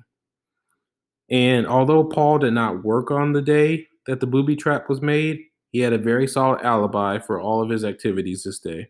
And 1.31 1.65
although 1.65 2.03
Paul 2.03 2.41
did 2.41 2.55
not 2.55 2.83
work 2.85 3.13
on 3.13 3.33
the 3.33 3.41
day 3.41 3.87
that 4.09 4.19
the 4.19 4.27
booby 4.27 4.57
trap 4.57 4.89
was 4.89 5.01
made, 5.01 5.39
he 5.71 5.79
had 5.79 5.93
a 5.93 5.99
very 5.99 6.27
solid 6.27 6.61
alibi 6.63 7.21
for 7.21 7.41
all 7.41 7.63
of 7.63 7.71
his 7.71 7.85
activities 7.85 8.43
this 8.43 8.59
day. 8.59 8.89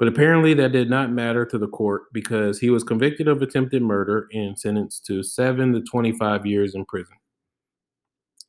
But 0.00 0.08
apparently, 0.08 0.54
that 0.54 0.72
did 0.72 0.90
not 0.90 1.12
matter 1.12 1.44
to 1.46 1.58
the 1.58 1.68
court 1.68 2.04
because 2.12 2.58
he 2.58 2.70
was 2.70 2.82
convicted 2.82 3.28
of 3.28 3.40
attempted 3.40 3.82
murder 3.82 4.28
and 4.32 4.58
sentenced 4.58 5.06
to 5.06 5.22
7 5.22 5.72
to 5.72 5.82
25 5.82 6.46
years 6.46 6.74
in 6.74 6.84
prison. 6.84 7.16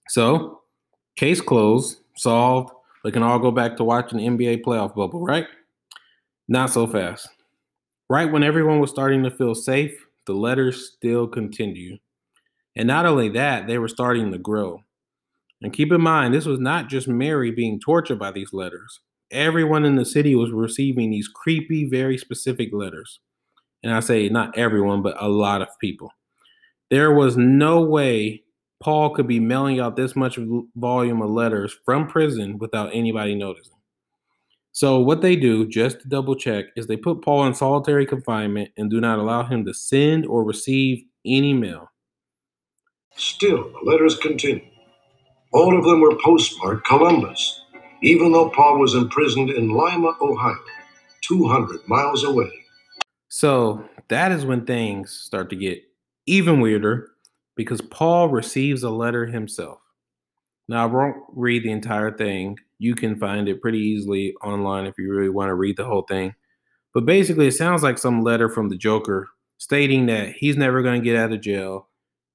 So, 0.08 0.62
case 1.15 1.41
closed, 1.41 1.99
solved. 2.17 2.71
We 3.04 3.12
can 3.12 3.23
all 3.23 3.39
go 3.39 3.52
back 3.52 3.78
to 3.78 3.84
watching 3.84 4.17
the 4.17 4.25
NBA 4.25 4.63
playoff 4.63 4.95
bubble, 4.95 5.21
right? 5.21 5.47
Not 6.51 6.71
so 6.71 6.88
fast. 6.88 7.29
Right 8.09 8.31
when 8.31 8.41
everyone 8.41 8.79
was 8.79 8.89
starting 8.89 9.21
to 9.21 9.29
feel 9.29 9.53
safe, 9.53 9.93
the 10.25 10.33
letters 10.33 10.91
still 10.95 11.27
continued. 11.27 11.99
And 12.75 12.88
not 12.88 13.05
only 13.05 13.29
that, 13.29 13.67
they 13.67 13.77
were 13.77 13.88
starting 13.88 14.31
to 14.31 14.39
grow. 14.39 14.81
And 15.62 15.71
keep 15.71 15.91
in 15.91 16.01
mind, 16.01 16.33
this 16.33 16.47
was 16.47 16.59
not 16.59 16.89
just 16.89 17.07
Mary 17.07 17.51
being 17.51 17.79
tortured 17.79 18.17
by 18.17 18.31
these 18.31 18.51
letters. 18.51 18.99
Everyone 19.29 19.85
in 19.85 19.95
the 19.95 20.05
city 20.05 20.33
was 20.33 20.49
receiving 20.51 21.12
these 21.12 21.27
creepy, 21.27 21.88
very 21.88 22.17
specific 22.17 22.69
letters. 22.73 23.19
And 23.83 23.93
I 23.93 23.99
say 23.99 24.27
not 24.27 24.57
everyone, 24.57 25.03
but 25.03 25.21
a 25.21 25.29
lot 25.29 25.62
of 25.62 25.67
people. 25.79 26.12
There 26.89 27.13
was 27.13 27.38
no 27.38 27.81
way 27.83 28.41
Paul 28.79 29.13
could 29.13 29.27
be 29.27 29.39
mailing 29.39 29.79
out 29.79 29.95
this 29.95 30.15
much 30.15 30.39
volume 30.75 31.21
of 31.21 31.29
letters 31.29 31.77
from 31.85 32.07
prison 32.07 32.57
without 32.57 32.89
anybody 32.91 33.35
noticing. 33.35 33.78
So 34.71 34.99
what 34.99 35.21
they 35.21 35.36
do, 35.36 35.67
just 35.67 36.01
to 36.01 36.08
double 36.08 36.36
check, 36.36 36.65
is 36.75 36.88
they 36.88 36.97
put 36.97 37.21
Paul 37.21 37.47
in 37.47 37.53
solitary 37.53 38.05
confinement 38.05 38.69
and 38.77 38.89
do 38.89 39.01
not 39.01 39.19
allow 39.19 39.43
him 39.43 39.65
to 39.65 39.73
send 39.73 40.25
or 40.25 40.43
receive 40.43 41.03
any 41.25 41.53
mail. 41.53 41.91
Still, 43.15 43.71
the 43.71 43.91
letters 43.91 44.17
continue. 44.17 44.63
All 45.51 45.77
of 45.77 45.84
them 45.84 45.99
were 45.99 46.15
postmarked 46.23 46.86
Columbus, 46.86 47.63
even 48.03 48.32
though 48.32 48.49
Paul 48.49 48.79
was 48.79 48.93
imprisoned 48.93 49.49
in 49.49 49.69
Lima, 49.69 50.13
Ohio, 50.21 50.55
200 51.23 51.88
miles 51.88 52.23
away. 52.23 52.51
So 53.27 53.84
that 54.10 54.32
is 54.32 54.45
when 54.45 54.65
things 54.65 55.12
start 55.12 55.49
to 55.49 55.55
get 55.55 55.84
even 56.25 56.62
weirder 56.62 57.10
because 57.55 57.82
Paul 57.82 58.29
receives 58.29 58.84
a 58.84 58.89
letter 58.89 59.25
himself. 59.25 59.79
Now, 60.67 60.84
I 60.84 60.86
won't 60.86 61.17
read 61.34 61.63
the 61.63 61.71
entire 61.71 62.15
thing 62.15 62.60
you 62.79 62.95
can 62.95 63.19
find 63.19 63.47
it 63.49 63.61
pretty 63.61 63.79
easily 63.79 64.35
online 64.43 64.85
if 64.87 64.97
you 64.97 65.11
really 65.13 65.29
want 65.29 65.49
to 65.49 65.55
read 65.55 65.77
the 65.77 65.85
whole 65.85 66.03
thing. 66.03 66.33
But 66.93 67.05
basically, 67.05 67.47
it 67.47 67.53
sounds 67.53 67.83
like 67.83 67.97
some 67.99 68.23
letter 68.23 68.49
from 68.49 68.69
the 68.69 68.77
Joker 68.77 69.29
stating 69.59 70.07
that 70.07 70.33
he's 70.33 70.57
never 70.57 70.81
going 70.81 71.01
to 71.01 71.05
get 71.05 71.15
out 71.17 71.33
of 71.33 71.41
jail. 71.41 71.87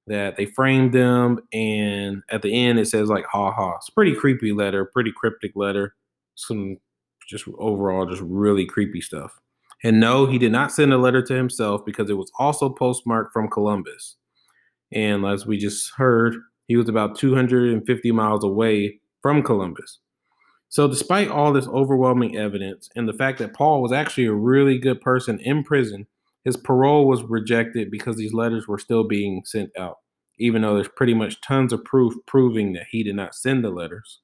that 0.07 0.37
they 0.37 0.47
framed 0.47 0.93
them, 0.93 1.41
and 1.53 2.23
at 2.31 2.43
the 2.43 2.55
end 2.67 2.79
it 2.79 2.87
says 2.87 3.09
like 3.09 3.25
"ha 3.27 3.53
ha." 3.53 3.77
It's 3.77 3.91
pretty 3.91 4.15
creepy 4.15 4.53
letter, 4.53 4.85
pretty 4.85 5.13
cryptic 5.17 5.53
letter. 5.57 5.95
Some 6.35 6.77
just 7.29 7.47
overall 7.59 8.07
just 8.07 8.23
really 8.23 8.67
creepy 8.67 9.01
stuff. 9.01 9.39
And 9.83 10.01
no, 10.01 10.27
he 10.27 10.39
did 10.39 10.53
not 10.53 10.73
send 10.73 10.93
a 10.93 10.99
letter 10.99 11.23
to 11.23 11.35
himself 11.35 11.85
because 11.87 12.11
it 12.11 12.15
was 12.19 12.31
also 12.39 12.69
postmarked 12.71 13.33
from 13.33 13.49
Columbus. 13.49 14.17
And 14.93 15.25
as 15.27 15.47
we 15.47 15.59
just 15.59 15.93
heard, 15.97 16.37
he 16.69 16.77
was 16.77 16.89
about 16.89 17.17
250 17.19 18.13
miles 18.13 18.45
away 18.45 19.01
from 19.23 19.43
Columbus. 19.43 19.99
So, 20.69 20.89
despite 20.89 21.29
all 21.29 21.53
this 21.53 21.69
overwhelming 21.69 22.37
evidence 22.37 22.89
and 22.97 23.09
the 23.09 23.13
fact 23.13 23.39
that 23.39 23.55
Paul 23.55 23.81
was 23.81 23.93
actually 23.93 24.27
a 24.27 24.33
really 24.33 24.79
good 24.79 25.01
person 25.01 25.39
in 25.39 25.63
prison, 25.63 26.07
his 26.45 26.57
parole 26.57 27.07
was 27.07 27.23
rejected 27.23 27.91
because 27.91 28.17
these 28.17 28.35
letters 28.35 28.67
were 28.67 28.79
still 28.79 29.05
being 29.05 29.43
sent 29.45 29.71
out, 29.79 29.99
even 30.39 30.63
though 30.63 30.75
there's 30.75 30.89
pretty 30.89 31.15
much 31.15 31.41
tons 31.41 31.73
of 31.73 31.85
proof 31.85 32.15
proving 32.27 32.73
that 32.73 32.87
he 32.91 33.03
did 33.03 33.15
not 33.15 33.35
send 33.35 33.65
the 33.65 33.71
letters 33.71 34.21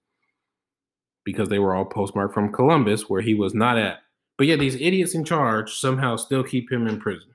because 1.24 1.48
they 1.48 1.58
were 1.58 1.74
all 1.74 1.84
postmarked 1.84 2.34
from 2.34 2.52
Columbus, 2.52 3.08
where 3.08 3.22
he 3.22 3.34
was 3.34 3.54
not 3.54 3.78
at. 3.78 3.98
But 4.36 4.46
yet, 4.46 4.58
these 4.58 4.76
idiots 4.76 5.14
in 5.14 5.24
charge 5.24 5.74
somehow 5.74 6.16
still 6.16 6.42
keep 6.42 6.72
him 6.72 6.86
in 6.86 6.98
prison. 6.98 7.30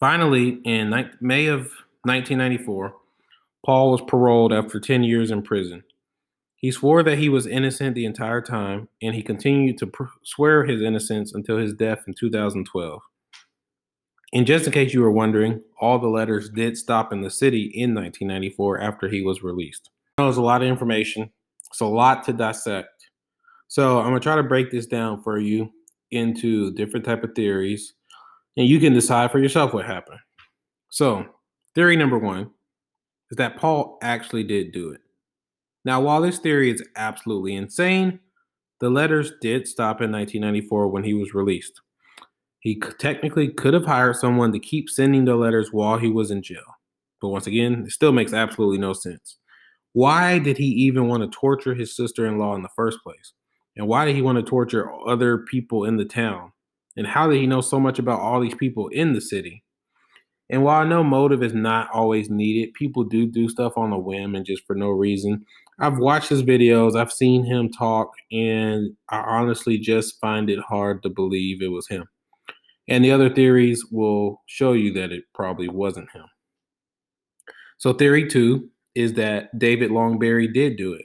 Finally, 0.00 0.60
in 0.64 0.90
May 1.20 1.46
of 1.46 1.60
1994, 2.02 2.94
Paul 3.64 3.92
was 3.92 4.02
paroled 4.06 4.52
after 4.52 4.78
10 4.78 5.04
years 5.04 5.30
in 5.30 5.42
prison. 5.42 5.84
He 6.66 6.72
swore 6.72 7.04
that 7.04 7.18
he 7.18 7.28
was 7.28 7.46
innocent 7.46 7.94
the 7.94 8.06
entire 8.06 8.40
time, 8.40 8.88
and 9.00 9.14
he 9.14 9.22
continued 9.22 9.78
to 9.78 9.86
pr- 9.86 10.02
swear 10.24 10.64
his 10.64 10.82
innocence 10.82 11.32
until 11.32 11.58
his 11.58 11.72
death 11.72 12.02
in 12.08 12.14
2012. 12.14 13.02
And 14.32 14.44
just 14.44 14.66
in 14.66 14.72
case 14.72 14.92
you 14.92 15.00
were 15.00 15.12
wondering, 15.12 15.62
all 15.80 16.00
the 16.00 16.08
letters 16.08 16.50
did 16.50 16.76
stop 16.76 17.12
in 17.12 17.20
the 17.20 17.30
city 17.30 17.70
in 17.72 17.94
1994 17.94 18.80
after 18.80 19.08
he 19.08 19.22
was 19.22 19.44
released. 19.44 19.90
That 20.16 20.24
was 20.24 20.38
a 20.38 20.42
lot 20.42 20.60
of 20.60 20.66
information. 20.66 21.30
It's 21.68 21.80
a 21.80 21.86
lot 21.86 22.24
to 22.24 22.32
dissect. 22.32 23.10
So 23.68 24.00
I'm 24.00 24.06
gonna 24.06 24.18
try 24.18 24.34
to 24.34 24.42
break 24.42 24.72
this 24.72 24.86
down 24.86 25.22
for 25.22 25.38
you 25.38 25.70
into 26.10 26.72
different 26.72 27.06
type 27.06 27.22
of 27.22 27.36
theories, 27.36 27.94
and 28.56 28.66
you 28.66 28.80
can 28.80 28.92
decide 28.92 29.30
for 29.30 29.38
yourself 29.38 29.72
what 29.72 29.86
happened. 29.86 30.18
So, 30.90 31.26
theory 31.76 31.94
number 31.94 32.18
one 32.18 32.50
is 33.30 33.36
that 33.36 33.56
Paul 33.56 33.98
actually 34.02 34.42
did 34.42 34.72
do 34.72 34.90
it. 34.90 35.02
Now, 35.86 36.00
while 36.00 36.20
this 36.20 36.40
theory 36.40 36.72
is 36.72 36.82
absolutely 36.96 37.54
insane, 37.54 38.18
the 38.80 38.90
letters 38.90 39.30
did 39.40 39.68
stop 39.68 40.00
in 40.02 40.10
1994 40.10 40.88
when 40.88 41.04
he 41.04 41.14
was 41.14 41.32
released. 41.32 41.80
He 42.58 42.82
technically 42.98 43.50
could 43.50 43.72
have 43.72 43.86
hired 43.86 44.16
someone 44.16 44.50
to 44.50 44.58
keep 44.58 44.90
sending 44.90 45.26
the 45.26 45.36
letters 45.36 45.72
while 45.72 45.96
he 45.96 46.10
was 46.10 46.32
in 46.32 46.42
jail. 46.42 46.64
But 47.20 47.28
once 47.28 47.46
again, 47.46 47.84
it 47.86 47.92
still 47.92 48.10
makes 48.10 48.32
absolutely 48.32 48.78
no 48.78 48.94
sense. 48.94 49.36
Why 49.92 50.40
did 50.40 50.58
he 50.58 50.64
even 50.64 51.06
want 51.06 51.22
to 51.22 51.38
torture 51.38 51.72
his 51.72 51.94
sister 51.94 52.26
in 52.26 52.36
law 52.36 52.56
in 52.56 52.64
the 52.64 52.68
first 52.74 52.98
place? 53.04 53.32
And 53.76 53.86
why 53.86 54.06
did 54.06 54.16
he 54.16 54.22
want 54.22 54.38
to 54.38 54.42
torture 54.42 54.90
other 55.06 55.38
people 55.38 55.84
in 55.84 55.98
the 55.98 56.04
town? 56.04 56.50
And 56.96 57.06
how 57.06 57.28
did 57.28 57.36
he 57.36 57.46
know 57.46 57.60
so 57.60 57.78
much 57.78 58.00
about 58.00 58.18
all 58.18 58.40
these 58.40 58.56
people 58.56 58.88
in 58.88 59.12
the 59.12 59.20
city? 59.20 59.62
And 60.50 60.64
while 60.64 60.80
I 60.80 60.88
know 60.88 61.04
motive 61.04 61.44
is 61.44 61.54
not 61.54 61.90
always 61.92 62.28
needed, 62.28 62.74
people 62.74 63.04
do 63.04 63.26
do 63.26 63.48
stuff 63.48 63.74
on 63.76 63.92
a 63.92 63.98
whim 63.98 64.34
and 64.34 64.44
just 64.44 64.66
for 64.66 64.74
no 64.74 64.90
reason. 64.90 65.44
I've 65.78 65.98
watched 65.98 66.30
his 66.30 66.42
videos, 66.42 66.98
I've 66.98 67.12
seen 67.12 67.44
him 67.44 67.70
talk, 67.70 68.12
and 68.32 68.96
I 69.10 69.18
honestly 69.18 69.78
just 69.78 70.18
find 70.20 70.48
it 70.48 70.58
hard 70.58 71.02
to 71.02 71.10
believe 71.10 71.60
it 71.60 71.68
was 71.68 71.86
him. 71.88 72.06
And 72.88 73.04
the 73.04 73.10
other 73.10 73.28
theories 73.28 73.84
will 73.90 74.42
show 74.46 74.72
you 74.72 74.92
that 74.94 75.12
it 75.12 75.24
probably 75.34 75.68
wasn't 75.68 76.10
him. 76.12 76.24
So, 77.78 77.92
theory 77.92 78.26
two 78.26 78.70
is 78.94 79.14
that 79.14 79.58
David 79.58 79.90
Longberry 79.90 80.52
did 80.52 80.76
do 80.78 80.94
it. 80.94 81.04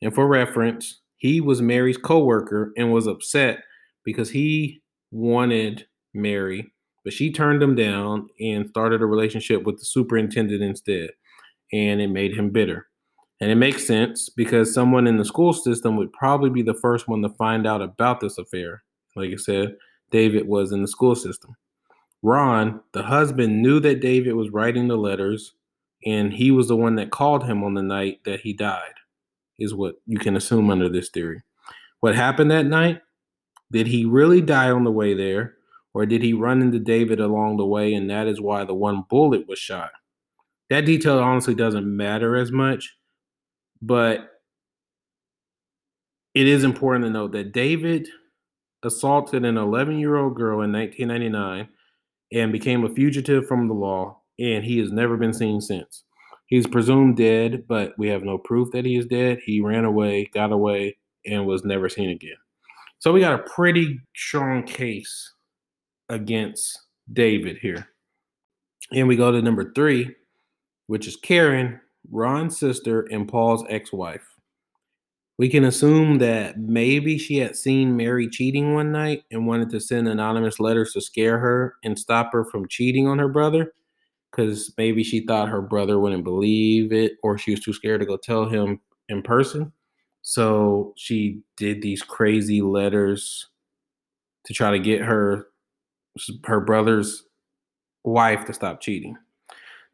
And 0.00 0.14
for 0.14 0.26
reference, 0.26 1.02
he 1.18 1.40
was 1.40 1.60
Mary's 1.60 1.98
coworker 1.98 2.72
and 2.76 2.92
was 2.92 3.06
upset 3.06 3.58
because 4.04 4.30
he 4.30 4.80
wanted 5.10 5.86
Mary, 6.14 6.72
but 7.04 7.12
she 7.12 7.32
turned 7.32 7.62
him 7.62 7.74
down 7.74 8.28
and 8.40 8.68
started 8.68 9.02
a 9.02 9.06
relationship 9.06 9.64
with 9.64 9.78
the 9.78 9.84
superintendent 9.84 10.62
instead. 10.62 11.10
And 11.72 12.00
it 12.00 12.08
made 12.08 12.34
him 12.34 12.50
bitter. 12.50 12.85
And 13.40 13.50
it 13.50 13.56
makes 13.56 13.86
sense 13.86 14.30
because 14.30 14.72
someone 14.72 15.06
in 15.06 15.18
the 15.18 15.24
school 15.24 15.52
system 15.52 15.96
would 15.96 16.12
probably 16.12 16.48
be 16.48 16.62
the 16.62 16.74
first 16.74 17.06
one 17.06 17.22
to 17.22 17.28
find 17.28 17.66
out 17.66 17.82
about 17.82 18.20
this 18.20 18.38
affair. 18.38 18.82
Like 19.14 19.30
I 19.32 19.36
said, 19.36 19.76
David 20.10 20.48
was 20.48 20.72
in 20.72 20.82
the 20.82 20.88
school 20.88 21.14
system. 21.14 21.54
Ron, 22.22 22.80
the 22.92 23.02
husband, 23.02 23.62
knew 23.62 23.78
that 23.80 24.00
David 24.00 24.34
was 24.34 24.50
writing 24.50 24.88
the 24.88 24.96
letters, 24.96 25.52
and 26.04 26.32
he 26.32 26.50
was 26.50 26.68
the 26.68 26.76
one 26.76 26.96
that 26.96 27.10
called 27.10 27.44
him 27.44 27.62
on 27.62 27.74
the 27.74 27.82
night 27.82 28.20
that 28.24 28.40
he 28.40 28.52
died, 28.52 28.94
is 29.58 29.74
what 29.74 29.96
you 30.06 30.18
can 30.18 30.36
assume 30.36 30.70
under 30.70 30.88
this 30.88 31.10
theory. 31.10 31.42
What 32.00 32.14
happened 32.14 32.50
that 32.50 32.66
night? 32.66 33.00
Did 33.70 33.86
he 33.86 34.04
really 34.04 34.40
die 34.40 34.70
on 34.70 34.84
the 34.84 34.90
way 34.90 35.12
there, 35.14 35.56
or 35.92 36.06
did 36.06 36.22
he 36.22 36.32
run 36.32 36.62
into 36.62 36.78
David 36.78 37.20
along 37.20 37.58
the 37.58 37.66
way, 37.66 37.92
and 37.92 38.08
that 38.10 38.26
is 38.26 38.40
why 38.40 38.64
the 38.64 38.74
one 38.74 39.04
bullet 39.10 39.46
was 39.46 39.58
shot? 39.58 39.90
That 40.70 40.86
detail 40.86 41.18
honestly 41.18 41.54
doesn't 41.54 41.86
matter 41.86 42.36
as 42.36 42.50
much, 42.50 42.96
but 43.82 44.30
it 46.34 46.46
is 46.46 46.64
important 46.64 47.04
to 47.04 47.10
note 47.10 47.32
that 47.32 47.52
David 47.52 48.08
assaulted 48.82 49.44
an 49.44 49.56
11 49.56 49.98
year 49.98 50.16
old 50.16 50.36
girl 50.36 50.62
in 50.62 50.72
1999 50.72 51.68
and 52.32 52.52
became 52.52 52.84
a 52.84 52.88
fugitive 52.88 53.46
from 53.46 53.68
the 53.68 53.74
law, 53.74 54.20
and 54.38 54.64
he 54.64 54.78
has 54.78 54.92
never 54.92 55.16
been 55.16 55.32
seen 55.32 55.60
since. 55.60 56.04
He's 56.46 56.66
presumed 56.66 57.16
dead, 57.16 57.66
but 57.66 57.94
we 57.98 58.08
have 58.08 58.22
no 58.22 58.38
proof 58.38 58.70
that 58.72 58.84
he 58.84 58.96
is 58.96 59.06
dead. 59.06 59.38
He 59.44 59.60
ran 59.60 59.84
away, 59.84 60.30
got 60.32 60.52
away, 60.52 60.96
and 61.24 61.46
was 61.46 61.64
never 61.64 61.88
seen 61.88 62.10
again. 62.10 62.36
So 62.98 63.12
we 63.12 63.20
got 63.20 63.40
a 63.40 63.50
pretty 63.54 64.00
strong 64.14 64.62
case 64.62 65.32
against 66.08 66.78
David 67.12 67.58
here. 67.58 67.88
And 68.92 69.08
we 69.08 69.16
go 69.16 69.32
to 69.32 69.42
number 69.42 69.72
three, 69.74 70.14
which 70.86 71.08
is 71.08 71.16
Karen, 71.16 71.80
Ron's 72.10 72.58
sister, 72.58 73.02
and 73.02 73.28
Paul's 73.28 73.64
ex 73.68 73.92
wife. 73.92 74.26
We 75.38 75.48
can 75.50 75.64
assume 75.64 76.18
that 76.18 76.58
maybe 76.58 77.18
she 77.18 77.36
had 77.38 77.56
seen 77.56 77.96
Mary 77.96 78.28
cheating 78.28 78.74
one 78.74 78.90
night 78.90 79.24
and 79.30 79.46
wanted 79.46 79.68
to 79.70 79.80
send 79.80 80.08
anonymous 80.08 80.58
letters 80.58 80.92
to 80.94 81.00
scare 81.02 81.38
her 81.38 81.74
and 81.84 81.98
stop 81.98 82.32
her 82.32 82.44
from 82.44 82.68
cheating 82.68 83.06
on 83.06 83.18
her 83.18 83.28
brother 83.28 83.72
because 84.30 84.72
maybe 84.78 85.02
she 85.02 85.20
thought 85.20 85.48
her 85.48 85.62
brother 85.62 85.98
wouldn't 85.98 86.24
believe 86.24 86.92
it 86.92 87.12
or 87.22 87.36
she 87.36 87.50
was 87.50 87.60
too 87.60 87.72
scared 87.72 88.00
to 88.00 88.06
go 88.06 88.16
tell 88.16 88.46
him 88.46 88.80
in 89.08 89.22
person. 89.22 89.72
So 90.22 90.94
she 90.96 91.40
did 91.56 91.82
these 91.82 92.02
crazy 92.02 92.60
letters 92.62 93.48
to 94.44 94.54
try 94.54 94.70
to 94.70 94.78
get 94.78 95.02
her 95.02 95.48
her 96.44 96.60
brother's 96.60 97.24
wife 98.04 98.46
to 98.46 98.54
stop 98.54 98.80
cheating. 98.80 99.16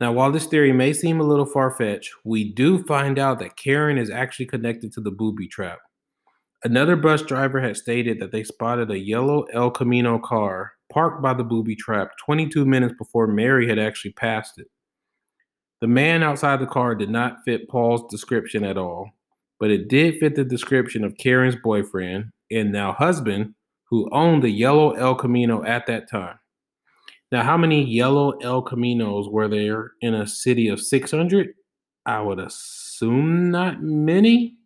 Now, 0.03 0.11
while 0.11 0.33
this 0.33 0.47
theory 0.47 0.73
may 0.73 0.93
seem 0.95 1.21
a 1.21 1.23
little 1.23 1.47
far 1.47 1.71
fetched, 1.71 2.11
we 2.25 2.53
do 2.53 2.83
find 2.83 3.21
out 3.21 3.38
that 3.38 3.55
Karen 3.55 3.99
is 3.99 4.11
actually 4.11 4.47
connected 4.47 4.93
to 4.95 5.01
the 5.01 5.12
booby 5.12 5.47
trap. 5.47 5.79
Another 6.65 6.97
bus 6.97 7.23
driver 7.23 7.61
had 7.61 7.77
stated 7.77 8.19
that 8.19 8.33
they 8.33 8.43
spotted 8.43 8.91
a 8.91 8.99
yellow 8.99 9.45
El 9.53 9.71
Camino 9.71 10.19
car 10.19 10.73
parked 10.93 11.23
by 11.23 11.35
the 11.35 11.45
booby 11.45 11.77
trap 11.77 12.11
22 12.27 12.67
minutes 12.67 12.95
before 12.99 13.29
Mary 13.29 13.69
had 13.69 13.79
actually 13.79 14.11
passed 14.15 14.59
it. 14.59 14.67
The 15.81 15.87
man 15.87 16.25
outside 16.25 16.59
the 16.59 16.67
car 16.67 16.97
did 16.97 17.09
not 17.09 17.45
fit 17.45 17.69
Paul's 17.69 18.11
description 18.11 18.65
at 18.65 18.77
all, 18.77 19.09
but 19.61 19.71
it 19.71 19.87
did 19.87 20.19
fit 20.19 20.35
the 20.35 20.43
description 20.43 21.05
of 21.05 21.17
Karen's 21.17 21.55
boyfriend 21.62 22.33
and 22.51 22.73
now 22.73 22.91
husband, 22.93 23.55
who 23.85 24.11
owned 24.11 24.43
the 24.43 24.51
yellow 24.51 24.95
El 24.95 25.15
Camino 25.15 25.62
at 25.62 25.87
that 25.87 26.11
time. 26.11 26.41
Now, 27.33 27.42
how 27.42 27.57
many 27.57 27.83
yellow 27.83 28.33
El 28.42 28.62
Caminos 28.62 29.33
were 29.33 29.49
there 29.49 29.92
in 30.03 30.14
a 30.14 30.27
city 30.27 30.68
of 30.68 30.81
600? 30.81 31.55
I 32.05 32.21
would 32.21 32.38
assume 32.38 33.51
not 33.51 33.83
many, 33.83 34.57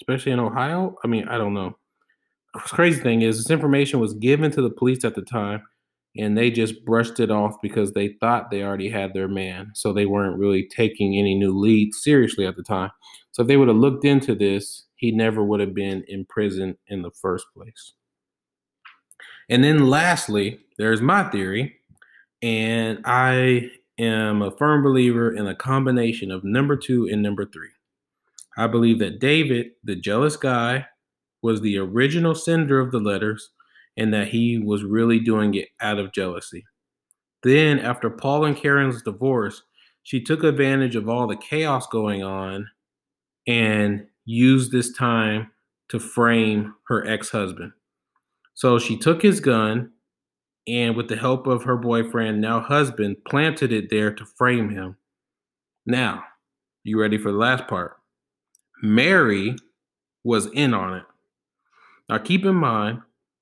especially 0.00 0.30
in 0.30 0.38
Ohio. 0.38 0.94
I 1.02 1.08
mean, 1.08 1.26
I 1.28 1.38
don't 1.38 1.54
know. 1.54 1.76
The 2.54 2.60
crazy 2.60 3.00
thing 3.00 3.22
is, 3.22 3.38
this 3.38 3.50
information 3.50 3.98
was 3.98 4.14
given 4.14 4.52
to 4.52 4.62
the 4.62 4.70
police 4.70 5.04
at 5.04 5.16
the 5.16 5.22
time, 5.22 5.62
and 6.16 6.38
they 6.38 6.52
just 6.52 6.84
brushed 6.84 7.18
it 7.18 7.32
off 7.32 7.56
because 7.60 7.92
they 7.92 8.10
thought 8.20 8.48
they 8.48 8.62
already 8.62 8.88
had 8.88 9.12
their 9.12 9.26
man. 9.26 9.72
So 9.74 9.92
they 9.92 10.06
weren't 10.06 10.38
really 10.38 10.68
taking 10.68 11.18
any 11.18 11.34
new 11.34 11.58
leads 11.58 12.00
seriously 12.00 12.46
at 12.46 12.54
the 12.54 12.62
time. 12.62 12.92
So 13.32 13.42
if 13.42 13.48
they 13.48 13.56
would 13.56 13.66
have 13.66 13.76
looked 13.76 14.04
into 14.04 14.36
this, 14.36 14.86
he 14.94 15.10
never 15.10 15.42
would 15.42 15.58
have 15.58 15.74
been 15.74 16.04
in 16.06 16.26
prison 16.26 16.76
in 16.86 17.02
the 17.02 17.10
first 17.10 17.46
place. 17.56 17.94
And 19.48 19.64
then 19.64 19.90
lastly, 19.90 20.60
there's 20.78 21.02
my 21.02 21.24
theory, 21.24 21.74
and 22.44 23.00
I 23.06 23.70
am 23.98 24.42
a 24.42 24.50
firm 24.50 24.82
believer 24.82 25.34
in 25.34 25.46
a 25.46 25.54
combination 25.54 26.30
of 26.30 26.44
number 26.44 26.76
two 26.76 27.08
and 27.10 27.22
number 27.22 27.46
three. 27.46 27.70
I 28.58 28.66
believe 28.66 28.98
that 28.98 29.18
David, 29.18 29.68
the 29.82 29.96
jealous 29.96 30.36
guy, 30.36 30.86
was 31.40 31.62
the 31.62 31.78
original 31.78 32.34
sender 32.34 32.80
of 32.80 32.92
the 32.92 33.00
letters 33.00 33.50
and 33.96 34.12
that 34.12 34.28
he 34.28 34.58
was 34.58 34.84
really 34.84 35.20
doing 35.20 35.54
it 35.54 35.68
out 35.80 35.98
of 35.98 36.12
jealousy. 36.12 36.66
Then, 37.42 37.78
after 37.78 38.10
Paul 38.10 38.44
and 38.44 38.56
Karen's 38.56 39.00
divorce, 39.00 39.62
she 40.02 40.22
took 40.22 40.44
advantage 40.44 40.96
of 40.96 41.08
all 41.08 41.26
the 41.26 41.36
chaos 41.36 41.86
going 41.86 42.22
on 42.22 42.68
and 43.46 44.06
used 44.26 44.70
this 44.70 44.92
time 44.92 45.50
to 45.88 45.98
frame 45.98 46.74
her 46.88 47.06
ex 47.06 47.30
husband. 47.30 47.72
So 48.52 48.78
she 48.78 48.98
took 48.98 49.22
his 49.22 49.40
gun 49.40 49.93
and, 50.66 50.96
with 50.96 51.08
the 51.08 51.16
help 51.16 51.46
of 51.46 51.62
her 51.64 51.76
boyfriend, 51.76 52.40
now 52.40 52.60
husband, 52.60 53.16
planted 53.26 53.72
it 53.72 53.90
there 53.90 54.12
to 54.12 54.24
frame 54.24 54.70
him. 54.70 54.96
Now, 55.86 56.24
you 56.84 57.00
ready 57.00 57.18
for 57.18 57.32
the 57.32 57.38
last 57.38 57.66
part? 57.66 57.96
Mary 58.82 59.56
was 60.24 60.46
in 60.52 60.74
on 60.74 60.94
it. 60.94 61.04
Now, 62.08 62.18
keep 62.18 62.44
in 62.44 62.54
mind, 62.54 63.00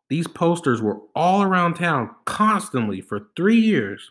these 0.09 0.29
posters 0.29 0.83
were 0.83 0.99
all 1.15 1.43
around 1.43 1.75
town 1.75 2.11
constantly 2.25 3.01
for 3.01 3.29
three 3.37 3.59
years. 3.59 4.11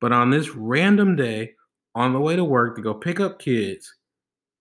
But 0.00 0.12
on 0.12 0.30
this 0.30 0.50
random 0.50 1.16
day, 1.16 1.52
on 1.94 2.12
the 2.12 2.20
way 2.20 2.36
to 2.36 2.44
work 2.44 2.76
to 2.76 2.82
go 2.82 2.94
pick 2.94 3.20
up 3.20 3.38
kids, 3.38 3.94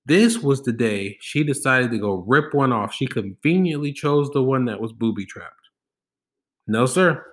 this 0.06 0.40
was 0.40 0.64
the 0.64 0.72
day 0.72 1.18
she 1.22 1.44
decided 1.44 1.92
to 1.92 1.98
go 1.98 2.24
rip 2.28 2.54
one 2.54 2.74
off. 2.74 2.94
She 2.94 3.08
conveniently 3.08 3.94
chose 3.94 4.30
the 4.32 4.44
one 4.44 4.66
that 4.66 4.82
was 4.82 4.92
booby 4.92 5.26
trapped. 5.26 5.56
No, 6.68 6.86
sir. 6.86 7.26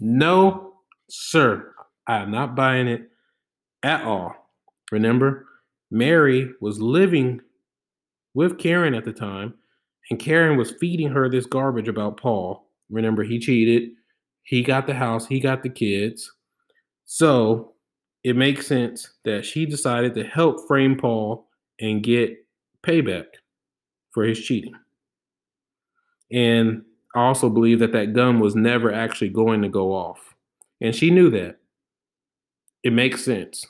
No, 0.00 0.74
sir. 1.08 1.72
I'm 2.06 2.30
not 2.30 2.54
buying 2.54 2.88
it 2.88 3.10
at 3.82 4.02
all. 4.02 4.34
Remember, 4.92 5.46
Mary 5.90 6.52
was 6.60 6.80
living 6.80 7.40
with 8.34 8.58
Karen 8.58 8.94
at 8.94 9.04
the 9.04 9.12
time, 9.12 9.54
and 10.10 10.18
Karen 10.18 10.58
was 10.58 10.72
feeding 10.72 11.08
her 11.08 11.28
this 11.28 11.46
garbage 11.46 11.88
about 11.88 12.16
Paul. 12.16 12.68
Remember, 12.90 13.22
he 13.22 13.38
cheated. 13.38 13.90
He 14.42 14.62
got 14.62 14.86
the 14.86 14.94
house, 14.94 15.26
he 15.26 15.40
got 15.40 15.62
the 15.62 15.70
kids. 15.70 16.30
So 17.06 17.72
it 18.24 18.36
makes 18.36 18.66
sense 18.66 19.14
that 19.24 19.44
she 19.44 19.64
decided 19.66 20.14
to 20.14 20.24
help 20.24 20.66
frame 20.66 20.96
Paul 20.96 21.48
and 21.80 22.02
get 22.02 22.36
payback 22.82 23.26
for 24.12 24.24
his 24.24 24.40
cheating. 24.40 24.74
And 26.30 26.82
I 27.14 27.20
also 27.20 27.48
believe 27.48 27.78
that 27.78 27.92
that 27.92 28.12
gun 28.12 28.40
was 28.40 28.56
never 28.56 28.92
actually 28.92 29.28
going 29.28 29.62
to 29.62 29.68
go 29.68 29.92
off. 29.92 30.34
And 30.80 30.94
she 30.94 31.10
knew 31.10 31.30
that. 31.30 31.58
It 32.82 32.92
makes 32.92 33.24
sense. 33.24 33.66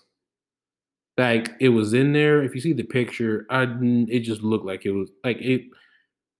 Like 1.17 1.51
it 1.61 1.69
was 1.69 1.95
in 1.95 2.13
there. 2.13 2.43
If 2.43 2.55
you 2.55 2.61
see 2.61 2.73
the 2.73 2.83
picture, 2.83 3.47
I 3.51 3.67
it 4.09 4.21
just 4.21 4.43
looked 4.43 4.67
like 4.67 4.85
it 4.85 4.91
was 4.91 5.11
like 5.23 5.39
it. 5.41 5.63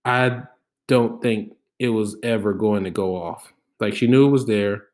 I 0.03 0.41
don't 0.87 1.21
think 1.21 1.53
it 1.79 1.89
was 1.89 2.17
ever 2.23 2.53
going 2.53 2.83
to 2.83 2.91
go 2.91 3.15
off. 3.15 3.53
Like 3.79 3.93
she 3.93 4.07
knew 4.07 4.27
it 4.27 4.31
was 4.31 4.45
there. 4.45 4.87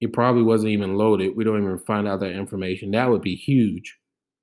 It 0.00 0.12
probably 0.12 0.42
wasn't 0.42 0.72
even 0.72 0.96
loaded. 0.96 1.36
We 1.36 1.44
don't 1.44 1.62
even 1.62 1.78
find 1.78 2.06
out 2.06 2.20
that 2.20 2.32
information. 2.32 2.90
That 2.92 3.08
would 3.08 3.22
be 3.22 3.34
huge. 3.34 3.96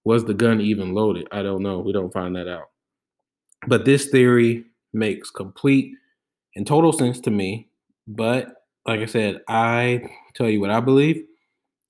Was 0.05 0.25
the 0.25 0.33
gun 0.33 0.61
even 0.61 0.93
loaded? 0.93 1.27
I 1.31 1.41
don't 1.41 1.61
know. 1.61 1.79
We 1.79 1.91
don't 1.93 2.13
find 2.13 2.35
that 2.35 2.47
out. 2.47 2.69
But 3.67 3.85
this 3.85 4.07
theory 4.07 4.65
makes 4.93 5.29
complete 5.29 5.93
and 6.55 6.65
total 6.65 6.91
sense 6.91 7.19
to 7.21 7.31
me. 7.31 7.69
But 8.07 8.53
like 8.85 9.01
I 9.01 9.05
said, 9.05 9.41
I 9.47 10.09
tell 10.35 10.49
you 10.49 10.61
what 10.61 10.71
I 10.71 10.79
believe, 10.79 11.23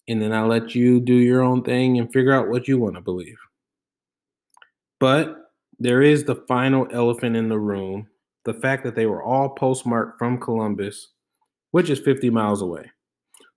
and 0.07 0.21
then 0.21 0.33
I 0.33 0.43
let 0.43 0.75
you 0.75 0.99
do 0.99 1.15
your 1.15 1.41
own 1.41 1.63
thing 1.63 1.97
and 1.97 2.11
figure 2.11 2.33
out 2.33 2.49
what 2.49 2.67
you 2.67 2.77
want 2.77 2.95
to 2.95 3.01
believe. 3.01 3.37
But 4.99 5.37
there 5.79 6.01
is 6.01 6.23
the 6.23 6.43
final 6.47 6.87
elephant 6.91 7.35
in 7.35 7.47
the 7.47 7.59
room 7.59 8.07
the 8.45 8.53
fact 8.53 8.83
that 8.83 8.95
they 8.95 9.05
were 9.05 9.23
all 9.23 9.49
postmarked 9.49 10.17
from 10.17 10.39
Columbus, 10.39 11.09
which 11.71 11.89
is 11.89 11.99
50 11.99 12.29
miles 12.29 12.61
away. 12.61 12.89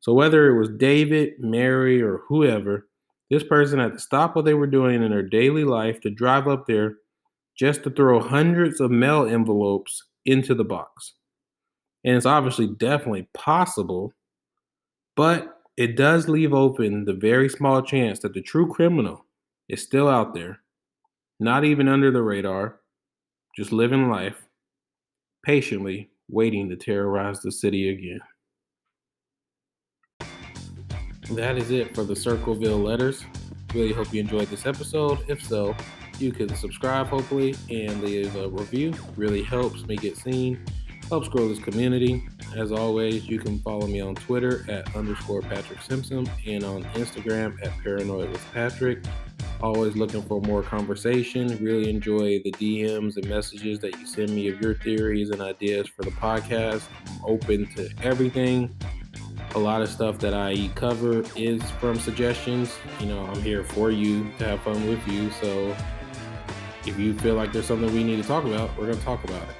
So 0.00 0.12
whether 0.12 0.48
it 0.48 0.58
was 0.58 0.68
David, 0.76 1.34
Mary, 1.38 2.02
or 2.02 2.22
whoever, 2.28 2.88
this 3.30 3.44
person 3.44 3.78
had 3.78 3.92
to 3.94 3.98
stop 3.98 4.36
what 4.36 4.44
they 4.44 4.54
were 4.54 4.66
doing 4.66 5.02
in 5.02 5.10
their 5.10 5.22
daily 5.22 5.64
life 5.64 6.00
to 6.00 6.10
drive 6.10 6.48
up 6.48 6.66
there 6.66 6.96
just 7.56 7.84
to 7.84 7.90
throw 7.90 8.20
hundreds 8.20 8.80
of 8.80 8.90
mail 8.90 9.24
envelopes 9.24 10.04
into 10.24 10.54
the 10.54 10.64
box. 10.64 11.14
And 12.04 12.16
it's 12.16 12.26
obviously 12.26 12.66
definitely 12.66 13.28
possible, 13.34 14.12
but 15.16 15.60
it 15.76 15.96
does 15.96 16.28
leave 16.28 16.52
open 16.52 17.04
the 17.04 17.14
very 17.14 17.48
small 17.48 17.82
chance 17.82 18.18
that 18.20 18.34
the 18.34 18.42
true 18.42 18.72
criminal 18.72 19.24
is 19.68 19.82
still 19.82 20.08
out 20.08 20.34
there, 20.34 20.60
not 21.40 21.64
even 21.64 21.88
under 21.88 22.10
the 22.10 22.22
radar, 22.22 22.80
just 23.56 23.72
living 23.72 24.10
life, 24.10 24.46
patiently 25.44 26.10
waiting 26.28 26.68
to 26.68 26.76
terrorize 26.76 27.40
the 27.40 27.52
city 27.52 27.90
again. 27.90 28.20
That 31.30 31.56
is 31.56 31.70
it 31.70 31.94
for 31.94 32.04
the 32.04 32.16
Circleville 32.16 32.78
letters. 32.78 33.24
Really 33.74 33.92
hope 33.92 34.12
you 34.12 34.20
enjoyed 34.20 34.48
this 34.48 34.66
episode. 34.66 35.18
If 35.28 35.42
so, 35.42 35.74
you 36.18 36.32
can 36.32 36.54
subscribe 36.54 37.06
hopefully 37.06 37.54
and 37.70 38.02
leave 38.02 38.34
a 38.36 38.48
review. 38.48 38.94
Really 39.16 39.42
helps 39.42 39.86
me 39.86 39.96
get 39.96 40.16
seen, 40.16 40.64
helps 41.08 41.28
grow 41.28 41.48
this 41.48 41.58
community. 41.58 42.24
As 42.56 42.72
always, 42.72 43.26
you 43.26 43.38
can 43.38 43.58
follow 43.60 43.86
me 43.86 44.00
on 44.00 44.14
Twitter 44.14 44.64
at 44.68 44.94
underscore 44.94 45.42
Patrick 45.42 45.80
Simpson 45.82 46.28
and 46.46 46.64
on 46.64 46.84
Instagram 46.94 47.62
at 47.64 47.72
Paranoid 47.82 48.30
with 48.30 48.44
Patrick. 48.52 49.04
Always 49.62 49.94
looking 49.94 50.22
for 50.22 50.40
more 50.40 50.62
conversation. 50.62 51.56
Really 51.62 51.88
enjoy 51.88 52.42
the 52.42 52.50
DMs 52.52 53.16
and 53.16 53.28
messages 53.28 53.78
that 53.80 53.96
you 53.98 54.06
send 54.06 54.30
me 54.30 54.48
of 54.48 54.60
your 54.60 54.74
theories 54.74 55.30
and 55.30 55.40
ideas 55.40 55.86
for 55.86 56.02
the 56.02 56.10
podcast. 56.10 56.82
I'm 57.06 57.24
open 57.24 57.66
to 57.76 57.88
everything. 58.02 58.74
A 59.54 59.58
lot 59.58 59.82
of 59.82 59.88
stuff 59.88 60.18
that 60.18 60.34
I 60.34 60.68
cover 60.74 61.22
is 61.36 61.62
from 61.72 62.00
suggestions. 62.00 62.74
You 62.98 63.06
know, 63.06 63.20
I'm 63.26 63.40
here 63.42 63.62
for 63.62 63.90
you 63.90 64.30
to 64.38 64.46
have 64.46 64.62
fun 64.62 64.88
with 64.88 65.06
you. 65.06 65.30
So 65.30 65.76
if 66.86 66.98
you 66.98 67.14
feel 67.18 67.34
like 67.34 67.52
there's 67.52 67.66
something 67.66 67.92
we 67.92 68.04
need 68.04 68.20
to 68.20 68.26
talk 68.26 68.44
about, 68.44 68.70
we're 68.76 68.86
going 68.86 68.98
to 68.98 69.04
talk 69.04 69.22
about 69.24 69.42
it. 69.42 69.54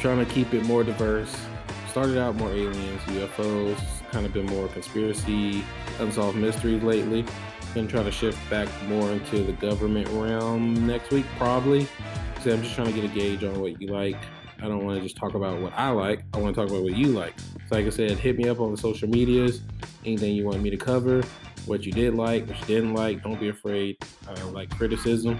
Trying 0.00 0.24
to 0.24 0.30
keep 0.32 0.52
it 0.52 0.64
more 0.64 0.84
diverse. 0.84 1.34
Started 1.88 2.18
out 2.18 2.34
more 2.36 2.50
aliens, 2.50 3.00
UFOs, 3.02 3.78
kind 4.10 4.26
of 4.26 4.32
been 4.32 4.46
more 4.46 4.68
conspiracy, 4.68 5.64
unsolved 5.98 6.36
mysteries 6.36 6.82
lately. 6.82 7.24
Gonna 7.74 7.88
try 7.88 8.04
to 8.04 8.12
shift 8.12 8.38
back 8.48 8.68
more 8.84 9.10
into 9.10 9.42
the 9.42 9.52
government 9.54 10.08
realm 10.08 10.86
next 10.86 11.10
week, 11.10 11.24
probably. 11.36 11.88
So 12.42 12.52
I'm 12.52 12.62
just 12.62 12.74
trying 12.74 12.86
to 12.86 12.92
get 12.92 13.04
a 13.04 13.12
gauge 13.12 13.42
on 13.42 13.60
what 13.60 13.80
you 13.80 13.88
like. 13.88 14.16
I 14.58 14.68
don't 14.68 14.84
want 14.84 14.98
to 14.98 15.02
just 15.02 15.16
talk 15.16 15.34
about 15.34 15.60
what 15.60 15.72
I 15.74 15.90
like. 15.90 16.22
I 16.32 16.38
want 16.38 16.54
to 16.54 16.60
talk 16.60 16.70
about 16.70 16.84
what 16.84 16.96
you 16.96 17.08
like. 17.08 17.34
So, 17.68 17.76
like 17.76 17.86
I 17.86 17.90
said, 17.90 18.12
hit 18.12 18.36
me 18.36 18.48
up 18.48 18.60
on 18.60 18.70
the 18.70 18.76
social 18.76 19.08
medias. 19.08 19.62
Anything 20.04 20.36
you 20.36 20.44
want 20.44 20.62
me 20.62 20.70
to 20.70 20.76
cover, 20.76 21.22
what 21.66 21.84
you 21.84 21.90
did 21.90 22.14
like, 22.14 22.46
what 22.46 22.60
you 22.60 22.66
didn't 22.66 22.94
like. 22.94 23.22
Don't 23.22 23.40
be 23.40 23.48
afraid. 23.48 23.96
I 24.28 24.40
like 24.44 24.70
criticism. 24.70 25.38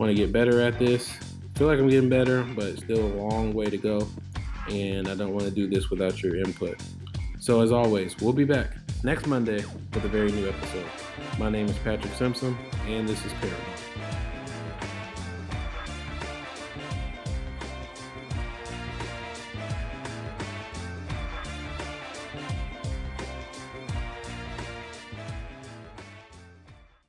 Want 0.00 0.08
to 0.08 0.14
get 0.14 0.32
better 0.32 0.62
at 0.62 0.78
this. 0.78 1.12
Feel 1.56 1.66
like 1.66 1.78
I'm 1.78 1.86
getting 1.86 2.08
better, 2.08 2.42
but 2.42 2.78
still 2.78 3.04
a 3.04 3.12
long 3.22 3.52
way 3.52 3.66
to 3.66 3.76
go. 3.76 4.08
And 4.70 5.06
I 5.06 5.14
don't 5.14 5.34
want 5.34 5.44
to 5.44 5.50
do 5.50 5.68
this 5.68 5.90
without 5.90 6.22
your 6.22 6.36
input. 6.36 6.80
So, 7.38 7.60
as 7.60 7.70
always, 7.70 8.16
we'll 8.18 8.32
be 8.32 8.44
back 8.44 8.78
next 9.04 9.26
Monday 9.26 9.62
with 9.92 10.02
a 10.02 10.08
very 10.08 10.32
new 10.32 10.48
episode. 10.48 10.86
My 11.38 11.50
name 11.50 11.66
is 11.66 11.76
Patrick 11.80 12.14
Simpson, 12.14 12.56
and 12.86 13.06
this 13.06 13.22
is 13.26 13.32
Paranoid. 13.34 13.89